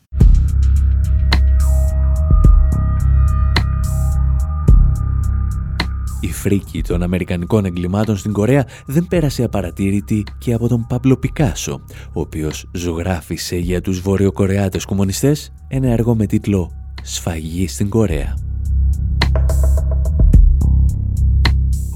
Η 6.19 6.31
φρίκη 6.31 6.81
των 6.81 7.03
Αμερικανικών 7.03 7.65
εγκλημάτων 7.65 8.17
στην 8.17 8.31
Κορέα 8.31 8.65
δεν 8.85 9.07
πέρασε 9.07 9.43
απαρατήρητη 9.43 10.23
και 10.37 10.53
από 10.53 10.67
τον 10.67 10.85
Παμπλο 10.87 11.17
Πικάσο, 11.17 11.81
ο 12.13 12.19
οποίος 12.19 12.69
ζωγράφισε 12.73 13.55
για 13.55 13.81
τους 13.81 13.99
βορειοκορεάτες 13.99 14.85
κομμουνιστές 14.85 15.53
ένα 15.67 15.87
έργο 15.87 16.15
με 16.15 16.25
τίτλο 16.25 16.71
«Σφαγή 17.03 17.67
στην 17.67 17.89
Κορέα». 17.89 18.37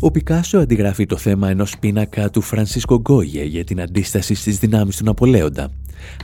Ο 0.03 0.11
Πικάσο 0.11 0.57
αντιγράφει 0.57 1.05
το 1.05 1.17
θέμα 1.17 1.49
ενός 1.49 1.77
πίνακα 1.79 2.29
του 2.29 2.41
Φρανσίσκο 2.41 2.99
Γκόγια 2.99 3.43
για 3.43 3.63
την 3.63 3.81
αντίσταση 3.81 4.33
στις 4.33 4.57
δυνάμεις 4.57 4.97
του 4.97 5.03
Ναπολέοντα. 5.03 5.69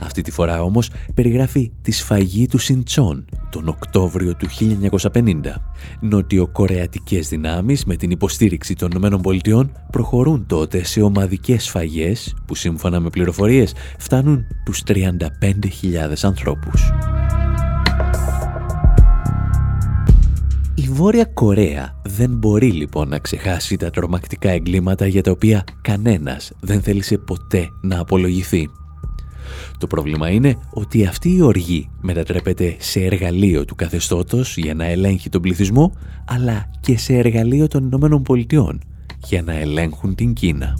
Αυτή 0.02 0.22
τη 0.22 0.30
φορά 0.30 0.62
όμως 0.62 0.90
περιγράφει 1.14 1.72
τη 1.82 1.92
σφαγή 1.92 2.46
του 2.46 2.58
Σιντσόν 2.58 3.24
τον 3.50 3.68
Οκτώβριο 3.68 4.34
του 4.34 4.46
1950. 5.12 5.22
Νοτιοκορεατικές 6.00 7.28
δυνάμεις 7.28 7.84
με 7.84 7.96
την 7.96 8.10
υποστήριξη 8.10 8.74
των 8.74 8.90
ΗΠΑ 8.90 9.70
προχωρούν 9.90 10.46
τότε 10.46 10.84
σε 10.84 11.02
ομαδικές 11.02 11.64
σφαγές 11.64 12.34
που 12.46 12.54
σύμφωνα 12.54 13.00
με 13.00 13.10
πληροφορίες 13.10 13.74
φτάνουν 13.98 14.44
τους 14.64 14.82
35.000 14.86 15.02
ανθρώπους. 16.22 16.90
Η 20.74 20.88
Βόρεια 20.90 21.24
Κορέα 21.24 22.00
δεν 22.04 22.30
μπορεί 22.30 22.70
λοιπόν 22.70 23.08
να 23.08 23.18
ξεχάσει 23.18 23.76
τα 23.76 23.90
τρομακτικά 23.90 24.50
εγκλήματα 24.50 25.06
για 25.06 25.22
τα 25.22 25.30
οποία 25.30 25.64
κανένας 25.82 26.52
δεν 26.60 26.82
θέλησε 26.82 27.18
ποτέ 27.18 27.68
να 27.80 28.00
απολογηθεί. 28.00 28.70
Το 29.78 29.86
πρόβλημα 29.86 30.30
είναι 30.30 30.56
ότι 30.70 31.06
αυτή 31.06 31.36
η 31.36 31.40
οργή 31.40 31.90
μετατρέπεται 32.00 32.76
σε 32.78 33.00
εργαλείο 33.00 33.64
του 33.64 33.74
καθεστώτος 33.74 34.56
για 34.56 34.74
να 34.74 34.84
ελέγχει 34.84 35.28
τον 35.28 35.42
πληθυσμό, 35.42 35.92
αλλά 36.24 36.70
και 36.80 36.98
σε 36.98 37.14
εργαλείο 37.14 37.68
των 37.68 37.84
Ηνωμένων 37.84 38.22
Πολιτειών 38.22 38.80
για 39.24 39.42
να 39.42 39.52
ελέγχουν 39.52 40.14
την 40.14 40.32
Κίνα. 40.32 40.78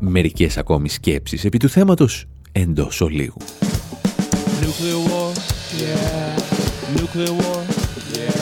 Μερικές 0.00 0.56
ακόμη 0.56 0.88
σκέψεις 0.88 1.44
επί 1.44 1.58
του 1.58 1.68
θέματος 1.68 2.26
εντός 2.52 3.00
ολίγου. 3.00 3.36
Nuclear 4.62 5.00
war, 5.10 5.30
yeah. 5.82 6.36
Nuclear 6.96 7.32
war, 7.40 7.60
yeah. 8.16 8.38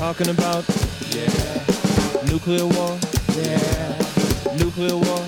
Talking 0.00 0.30
about, 0.36 0.64
yeah. 1.16 2.30
Nuclear 2.30 2.66
war, 2.76 2.92
yeah. 3.40 4.60
Nuclear 4.60 4.96
war, 5.06 5.22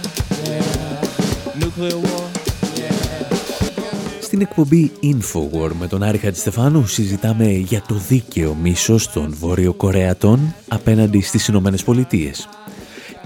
στην 4.20 4.40
εκπομπή 4.40 4.92
Infowar 5.02 5.70
με 5.78 5.86
τον 5.86 6.02
Άρη 6.02 6.18
Χατζηστεφάνου 6.18 6.86
συζητάμε 6.86 7.50
για 7.50 7.82
το 7.88 7.94
δίκαιο 7.94 8.54
μίσος 8.54 9.12
των 9.12 9.34
Βόρειο-Κορεατών 9.38 10.54
απέναντι 10.68 11.20
στις 11.20 11.48
Ηνωμένες 11.48 11.84
Πολιτείες. 11.84 12.48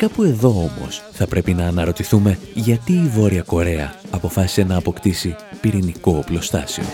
Κάπου 0.00 0.22
εδώ 0.22 0.48
όμως 0.48 1.02
θα 1.12 1.26
πρέπει 1.26 1.52
να 1.54 1.66
αναρωτηθούμε 1.66 2.38
γιατί 2.54 2.92
η 2.92 3.08
Βόρεια 3.08 3.42
Κορέα 3.42 3.92
αποφάσισε 4.10 4.62
να 4.62 4.76
αποκτήσει 4.76 5.36
πυρηνικό 5.60 6.16
οπλοστάσιο. 6.24 6.84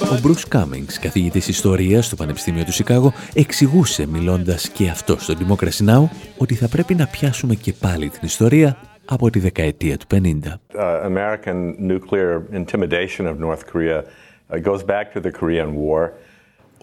Ο 0.00 0.20
Bruce 0.24 0.56
Cummings, 0.56 0.92
καθηγητής 1.00 1.48
ιστορίας 1.48 2.06
στο 2.06 2.16
Πανεπιστήμιο 2.16 2.64
του 2.64 2.72
Σικάγο, 2.72 3.12
εξηγούσε 3.34 4.06
μιλώντας 4.06 4.68
και 4.68 4.88
αυτό 4.88 5.18
στο 5.18 5.34
Democracy 5.38 5.88
Now! 5.88 6.08
ότι 6.38 6.54
θα 6.54 6.68
πρέπει 6.68 6.94
να 6.94 7.06
πιάσουμε 7.06 7.54
και 7.54 7.72
πάλι 7.72 8.08
την 8.08 8.20
ιστορία 8.22 8.76
από 9.04 9.30
τη 9.30 9.38
δεκαετία 9.38 9.96
του 9.96 10.06
50. 10.14 10.18
Uh, 10.18 11.02
American 11.04 11.74
nuclear 11.78 12.42
intimidation 12.52 13.26
of 13.26 13.38
North 13.38 13.66
Korea 13.72 13.98
uh, 13.98 14.58
goes 14.58 14.82
back 14.82 15.12
to 15.14 15.20
the 15.20 15.30
Korean 15.40 15.74
War. 15.74 16.12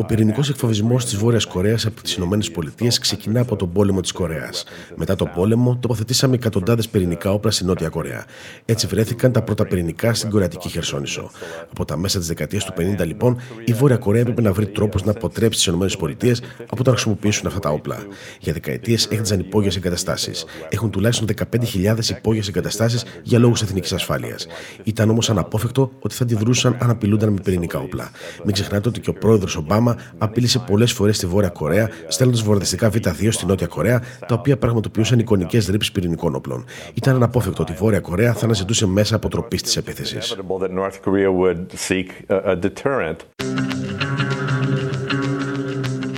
Ο 0.01 0.05
πυρηνικός 0.05 0.49
εκφοβισμός 0.49 1.05
της 1.05 1.15
Βόρειας 1.17 1.45
Κορέας 1.45 1.85
από 1.85 2.01
τις 2.01 2.13
ΗΠΑ 2.15 2.87
ξεκινά 3.01 3.39
από 3.41 3.55
τον 3.55 3.71
πόλεμο 3.71 4.01
της 4.01 4.11
Κορέας. 4.11 4.63
Μετά 4.95 5.15
τον 5.15 5.31
πόλεμο, 5.35 5.77
τοποθετήσαμε 5.79 6.35
εκατοντάδες 6.35 6.89
πυρηνικά 6.89 7.31
όπλα 7.31 7.51
στη 7.51 7.65
Νότια 7.65 7.89
Κορέα. 7.89 8.25
Έτσι 8.65 8.87
βρέθηκαν 8.87 9.31
τα 9.31 9.41
πρώτα 9.41 9.65
πυρηνικά 9.65 10.13
στην 10.13 10.29
Κορεατική 10.29 10.69
Χερσόνησο. 10.69 11.29
Από 11.71 11.85
τα 11.85 11.97
μέσα 11.97 12.19
της 12.19 12.27
δεκαετίας 12.27 12.65
του 12.65 12.73
50, 12.77 13.05
λοιπόν, 13.05 13.37
η 13.65 13.73
Βόρεια 13.73 13.97
Κορέα 13.97 14.21
έπρεπε 14.21 14.41
να 14.41 14.53
βρει 14.53 14.67
τρόπους 14.67 15.03
να 15.03 15.11
αποτρέψει 15.11 15.71
τις 15.71 15.93
ΗΠΑ 15.93 16.47
από 16.69 16.83
το 16.83 16.89
να 16.89 16.95
χρησιμοποιήσουν 16.95 17.47
αυτά 17.47 17.59
τα 17.59 17.69
όπλα. 17.69 17.97
Για 18.39 18.53
δεκαετίες 18.53 19.07
έχτιζαν 19.11 19.39
υπόγειες 19.39 19.75
εγκαταστάσεις. 19.75 20.45
Έχουν 20.69 20.89
τουλάχιστον 20.89 21.27
15.000 21.27 22.09
υπόγειες 22.09 22.47
εγκαταστάσεις 22.47 23.03
για 23.23 23.39
λόγους 23.39 23.61
εθνικής 23.61 23.93
ασφάλειας. 23.93 24.47
Ήταν 24.83 25.09
όμως 25.09 25.29
αναπόφευκτο 25.29 25.91
ότι 25.99 26.15
θα 26.15 26.23
αντιδρούσαν 26.23 26.77
αν 26.79 26.89
απειλούνταν 26.89 27.29
με 27.29 27.39
πυρηνικά 27.43 27.79
όπλα. 27.79 28.09
Μην 28.43 28.53
ξεχνάτε 28.53 28.89
ότι 28.89 28.99
και 28.99 29.09
ο 29.09 29.13
πρόεδρος 29.13 29.55
Ομπάμα 29.55 29.88
απείλησε 30.17 30.59
πολλές 30.59 30.91
φορές 30.91 31.15
στη 31.15 31.25
Βόρεια 31.25 31.49
Κορέα, 31.49 31.89
στέλνοντας 32.07 32.41
βορειοδυτικά 32.43 32.91
Β2 32.91 33.27
στη 33.29 33.45
Νότια 33.45 33.67
Κορέα, 33.67 34.01
τα 34.27 34.35
οποία 34.35 34.57
πραγματοποιούσαν 34.57 35.19
εικονικές 35.19 35.67
ρήψεις 35.67 35.91
πυρηνικών 35.91 36.35
όπλων. 36.35 36.65
Ήταν 36.93 37.15
αναπόφευκτο 37.15 37.61
ότι 37.61 37.71
η 37.71 37.75
Βόρεια 37.75 37.99
Κορέα 37.99 38.33
θα 38.33 38.45
αναζητούσε 38.45 38.87
μέσα 38.87 39.15
αποτροπής 39.15 39.61
της 39.61 39.77
επίθεσης. 39.77 40.35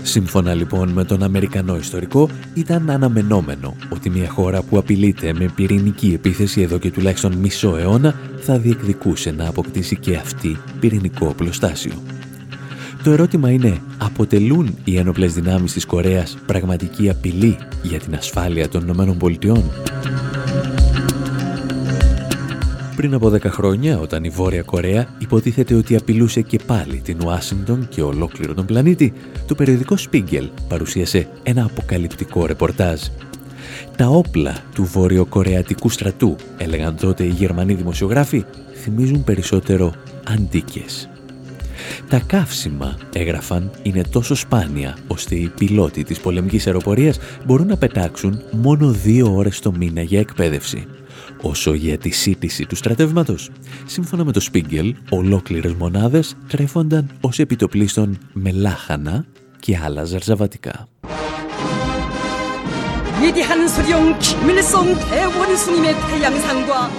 Σύμφωνα 0.03 0.53
λοιπόν 0.53 0.89
με 0.89 1.03
τον 1.03 1.23
Αμερικανό 1.23 1.77
ιστορικό, 1.77 2.29
ήταν 2.53 2.89
αναμενόμενο 2.89 3.75
ότι 3.89 4.09
μια 4.09 4.29
χώρα 4.29 4.61
που 4.61 4.77
απειλείται 4.77 5.33
με 5.33 5.51
πυρηνική 5.55 6.13
επίθεση 6.13 6.61
εδώ 6.61 6.77
και 6.77 6.91
τουλάχιστον 6.91 7.33
μισό 7.33 7.77
αιώνα 7.77 8.15
θα 8.37 8.57
διεκδικούσε 8.57 9.31
να 9.31 9.47
αποκτήσει 9.47 9.97
και 9.97 10.15
αυτή 10.15 10.57
πυρηνικό 10.79 11.27
οπλοστάσιο. 11.27 11.93
Το 13.03 13.11
ερώτημα 13.11 13.49
είναι, 13.49 13.81
αποτελούν 13.97 14.77
οι 14.83 14.97
ένοπλες 14.97 15.33
δυνάμεις 15.33 15.73
της 15.73 15.85
Κορέας 15.85 16.37
πραγματική 16.45 17.09
απειλή 17.09 17.57
για 17.83 17.99
την 17.99 18.15
ασφάλεια 18.15 18.69
των 18.69 18.81
Ηνωμένων 18.81 19.17
Πολιτειών; 19.17 19.63
Πριν 22.95 23.13
από 23.13 23.29
10 23.29 23.39
χρόνια, 23.41 23.99
όταν 23.99 24.23
η 24.23 24.29
Βόρεια 24.29 24.61
Κορέα 24.61 25.07
υποτίθεται 25.17 25.73
ότι 25.73 25.95
απειλούσε 25.95 26.41
και 26.41 26.59
πάλι 26.65 27.01
την 27.03 27.17
Ουάσιγκτον 27.25 27.87
και 27.89 28.01
ολόκληρο 28.01 28.53
τον 28.53 28.65
πλανήτη, 28.65 29.13
το 29.47 29.55
περιοδικό 29.55 29.95
Spiegel 30.11 30.49
παρουσίασε 30.67 31.27
ένα 31.43 31.63
αποκαλυπτικό 31.63 32.45
ρεπορτάζ. 32.45 33.01
Τα 33.95 34.07
όπλα 34.07 34.57
του 34.73 34.83
βορειοκορεατικού 34.83 35.89
στρατού, 35.89 36.35
έλεγαν 36.57 36.95
τότε 36.95 37.23
οι 37.23 37.29
Γερμανοί 37.29 37.73
δημοσιογράφοι, 37.73 38.45
θυμίζουν 38.83 39.23
περισσότερο 39.23 39.93
αντίκες. 40.27 41.10
Τα 42.09 42.19
καύσιμα, 42.19 42.97
έγραφαν, 43.13 43.71
είναι 43.83 44.03
τόσο 44.03 44.35
σπάνια, 44.35 44.97
ώστε 45.07 45.35
οι 45.35 45.51
πιλότοι 45.57 46.03
της 46.03 46.19
πολεμικής 46.19 46.67
αεροπορίας 46.67 47.19
μπορούν 47.45 47.67
να 47.67 47.77
πετάξουν 47.77 48.41
μόνο 48.51 48.91
δύο 48.91 49.35
ώρες 49.35 49.59
το 49.59 49.71
μήνα 49.71 50.01
για 50.01 50.19
εκπαίδευση. 50.19 50.85
Όσο 51.41 51.73
για 51.73 51.97
τη 51.97 52.09
σύντηση 52.09 52.65
του 52.65 52.75
στρατεύματος, 52.75 53.49
σύμφωνα 53.85 54.25
με 54.25 54.31
το 54.31 54.39
Σπίγκελ, 54.39 54.95
ολόκληρες 55.09 55.73
μονάδες 55.73 56.35
τρέφονταν 56.47 57.09
ως 57.21 57.39
επιτοπλίστων 57.39 58.17
με 58.33 58.51
λάχανα 58.51 59.25
και 59.59 59.77
άλλα 59.83 60.03
ζαρζαβατικά. 60.03 60.87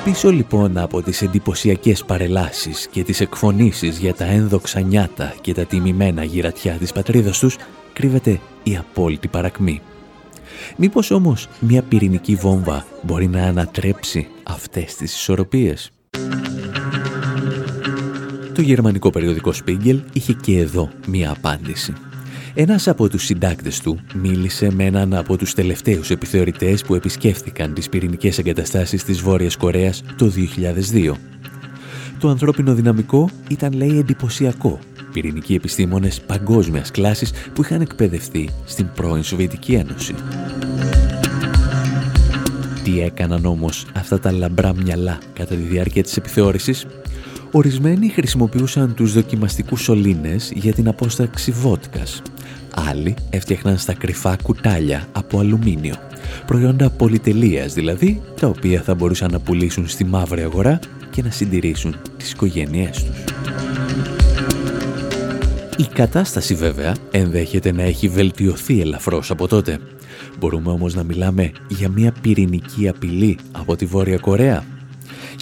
Πίσω 0.05 0.31
λοιπόν 0.31 0.79
από 0.79 1.03
τις 1.03 1.23
εντυπωσιακές 1.23 2.05
παρελάσεις 2.05 2.89
και 2.91 3.03
τις 3.03 3.21
εκφωνήσεις 3.21 3.99
για 3.99 4.15
τα 4.15 4.25
ένδοξα 4.25 4.81
νιάτα 4.81 5.35
και 5.41 5.55
τα 5.55 5.65
τιμημένα 5.65 6.25
γυρατιά 6.25 6.73
της 6.73 6.93
πατρίδας 6.93 7.39
τους 7.39 7.57
κρύβεται 7.93 8.41
η 8.63 8.77
απόλυτη 8.77 9.29
παρακμή. 9.29 9.81
Μήπως 10.77 11.11
όμως 11.11 11.49
μια 11.61 11.83
πυρηνική 11.83 12.35
βόμβα 12.35 12.87
μπορεί 13.03 13.29
να 13.29 13.43
ανατρέψει 13.43 14.29
αυτές 14.43 14.95
τις 14.95 15.15
ισορροπίες; 15.15 15.91
Το 18.55 18.63
γερμανικό 18.63 19.11
περιοδικό 19.11 19.53
Spiegel 19.65 20.01
είχε 20.13 20.33
και 20.33 20.59
εδώ 20.59 20.89
μία 21.07 21.31
απάντηση. 21.31 21.93
Ένας 22.55 22.89
από 22.89 23.09
τους 23.09 23.25
συντάκτες 23.25 23.81
του 23.81 24.01
μίλησε 24.15 24.73
με 24.73 24.85
έναν 24.85 25.15
από 25.15 25.37
τους 25.37 25.55
τελευταίους 25.55 26.11
επιθεωρητές 26.11 26.83
που 26.83 26.95
επισκέφθηκαν 26.95 27.75
τις 27.75 27.89
πυρηνικές 27.89 28.39
εγκαταστάσεις 28.39 29.05
της 29.05 29.21
Βόρειας 29.21 29.57
Κορέας 29.57 30.03
το 30.17 30.29
2002. 30.29 31.19
Το 32.19 32.29
ανθρώπινο 32.29 32.75
δυναμικό 32.75 33.31
ήταν, 33.49 33.73
λέει, 33.73 33.99
εντυπωσιακό. 33.99 34.79
Πυρηνικοί 35.13 35.55
επιστήμονες 35.55 36.21
παγκόσμιας 36.21 36.91
κλάσης 36.91 37.33
που 37.53 37.63
είχαν 37.63 37.81
εκπαιδευτεί 37.81 38.49
στην 38.65 38.89
πρώην 38.95 39.23
Σοβιετική 39.23 39.75
Ένωση. 39.75 40.15
Τι 42.85 43.01
έκαναν 43.01 43.45
όμως 43.45 43.87
αυτά 43.93 44.19
τα 44.19 44.33
λαμπρά 44.33 44.75
μυαλά 44.75 45.19
κατά 45.33 45.55
τη 45.55 45.63
διάρκεια 45.63 46.03
της 46.03 46.17
επιθεώρησης; 46.17 46.87
Ορισμένοι 47.55 48.09
χρησιμοποιούσαν 48.09 48.95
τους 48.95 49.13
δοκιμαστικούς 49.13 49.83
σωλήνες 49.83 50.53
για 50.55 50.73
την 50.73 50.89
απόσταξη 50.89 51.51
βότκας. 51.51 52.23
Άλλοι 52.75 53.15
έφτιαχναν 53.31 53.79
στα 53.79 53.95
κρυφά 53.95 54.37
κουτάλια 54.43 55.09
από 55.13 55.39
αλουμίνιο. 55.39 55.95
Προϊόντα 56.47 56.91
πολυτελείας 56.91 57.75
δηλαδή, 57.75 58.23
τα 58.41 58.47
οποία 58.47 58.83
θα 58.83 58.95
μπορούσαν 58.95 59.31
να 59.31 59.39
πουλήσουν 59.39 59.89
στη 59.89 60.05
μαύρη 60.05 60.43
αγορά 60.43 60.79
και 61.11 61.23
να 61.23 61.31
συντηρήσουν 61.31 61.97
τις 62.17 62.33
οικογένειές 62.33 63.05
τους. 63.05 63.25
Η 65.77 65.87
κατάσταση 65.93 66.55
βέβαια 66.55 66.95
ενδέχεται 67.11 67.73
να 67.73 67.83
έχει 67.83 68.09
βελτιωθεί 68.09 68.81
ελαφρώς 68.81 69.31
από 69.31 69.49
τότε. 69.49 69.79
Μπορούμε 70.39 70.71
όμως 70.71 70.95
να 70.95 71.03
μιλάμε 71.03 71.53
για 71.69 71.89
μια 71.89 72.13
πυρηνική 72.21 72.89
απειλή 72.89 73.39
από 73.53 73.77
τη 73.77 73.85
Βόρεια 73.85 74.19
Κορέα. 74.19 74.65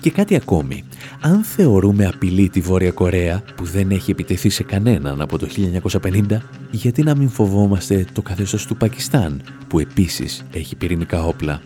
Και 0.01 0.11
κάτι 0.11 0.35
ακόμη. 0.35 0.85
Αν 1.21 1.43
θεωρούμε 1.43 2.07
απειλή 2.07 2.49
τη 2.49 2.61
Βόρεια 2.61 2.91
Κορέα 2.91 3.43
που 3.55 3.65
δεν 3.65 3.91
έχει 3.91 4.11
επιτεθεί 4.11 4.49
σε 4.49 4.63
κανέναν 4.63 5.21
από 5.21 5.39
το 5.39 5.49
1950, 6.03 6.39
γιατί 6.71 7.03
να 7.03 7.17
μην 7.17 7.29
φοβόμαστε 7.29 8.07
το 8.13 8.23
καθεστώς 8.23 8.67
του 8.67 8.77
Πακιστάν 8.77 9.43
που 9.69 9.79
επίσης 9.79 10.45
έχει 10.53 10.77
πυρηνικά 10.77 11.25
όπλα; 11.25 11.61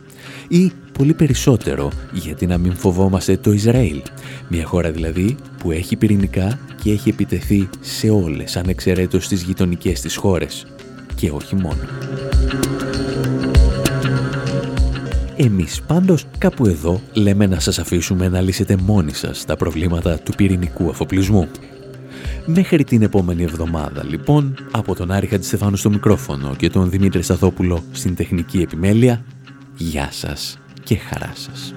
Ή 0.48 0.72
πολύ 0.98 1.14
περισσότερο 1.14 1.90
γιατί 2.12 2.46
να 2.46 2.58
μην 2.58 2.74
φοβόμαστε 2.74 3.36
το 3.36 3.52
Ισραήλ, 3.52 4.02
μια 4.48 4.64
χώρα 4.66 4.90
δηλαδή 4.90 5.36
που 5.58 5.70
έχει 5.70 5.96
πυρηνικά 5.96 6.58
και 6.82 6.90
έχει 6.90 7.08
επιτεθεί 7.08 7.68
σε 7.80 8.10
όλες 8.10 8.56
ανεξαιρέτως 8.56 9.28
τις 9.28 9.42
γειτονικές 9.42 10.00
της 10.00 10.16
χώρες 10.16 10.66
και 11.14 11.30
όχι 11.30 11.54
μόνο. 11.54 11.78
Εμείς 15.36 15.82
πάντως 15.86 16.24
κάπου 16.38 16.66
εδώ 16.66 17.00
λέμε 17.12 17.46
να 17.46 17.60
σας 17.60 17.78
αφήσουμε 17.78 18.28
να 18.28 18.40
λύσετε 18.40 18.76
μόνοι 18.76 19.14
σας 19.14 19.44
τα 19.44 19.56
προβλήματα 19.56 20.18
του 20.18 20.32
πυρηνικού 20.32 20.90
αφοπλισμού. 20.90 21.48
Μέχρι 22.46 22.84
την 22.84 23.02
επόμενη 23.02 23.42
εβδομάδα 23.42 24.04
λοιπόν, 24.04 24.54
από 24.70 24.94
τον 24.94 25.10
Άρη 25.10 25.26
Χατζηστεφάνου 25.26 25.76
στο 25.76 25.90
μικρόφωνο 25.90 26.54
και 26.56 26.70
τον 26.70 26.90
Δημήτρη 26.90 27.22
Σταθόπουλο 27.22 27.84
στην 27.92 28.14
τεχνική 28.14 28.58
επιμέλεια, 28.58 29.24
γεια 29.76 30.08
σας 30.12 30.58
και 30.82 30.96
χαρά 30.96 31.32
σας. 31.34 31.74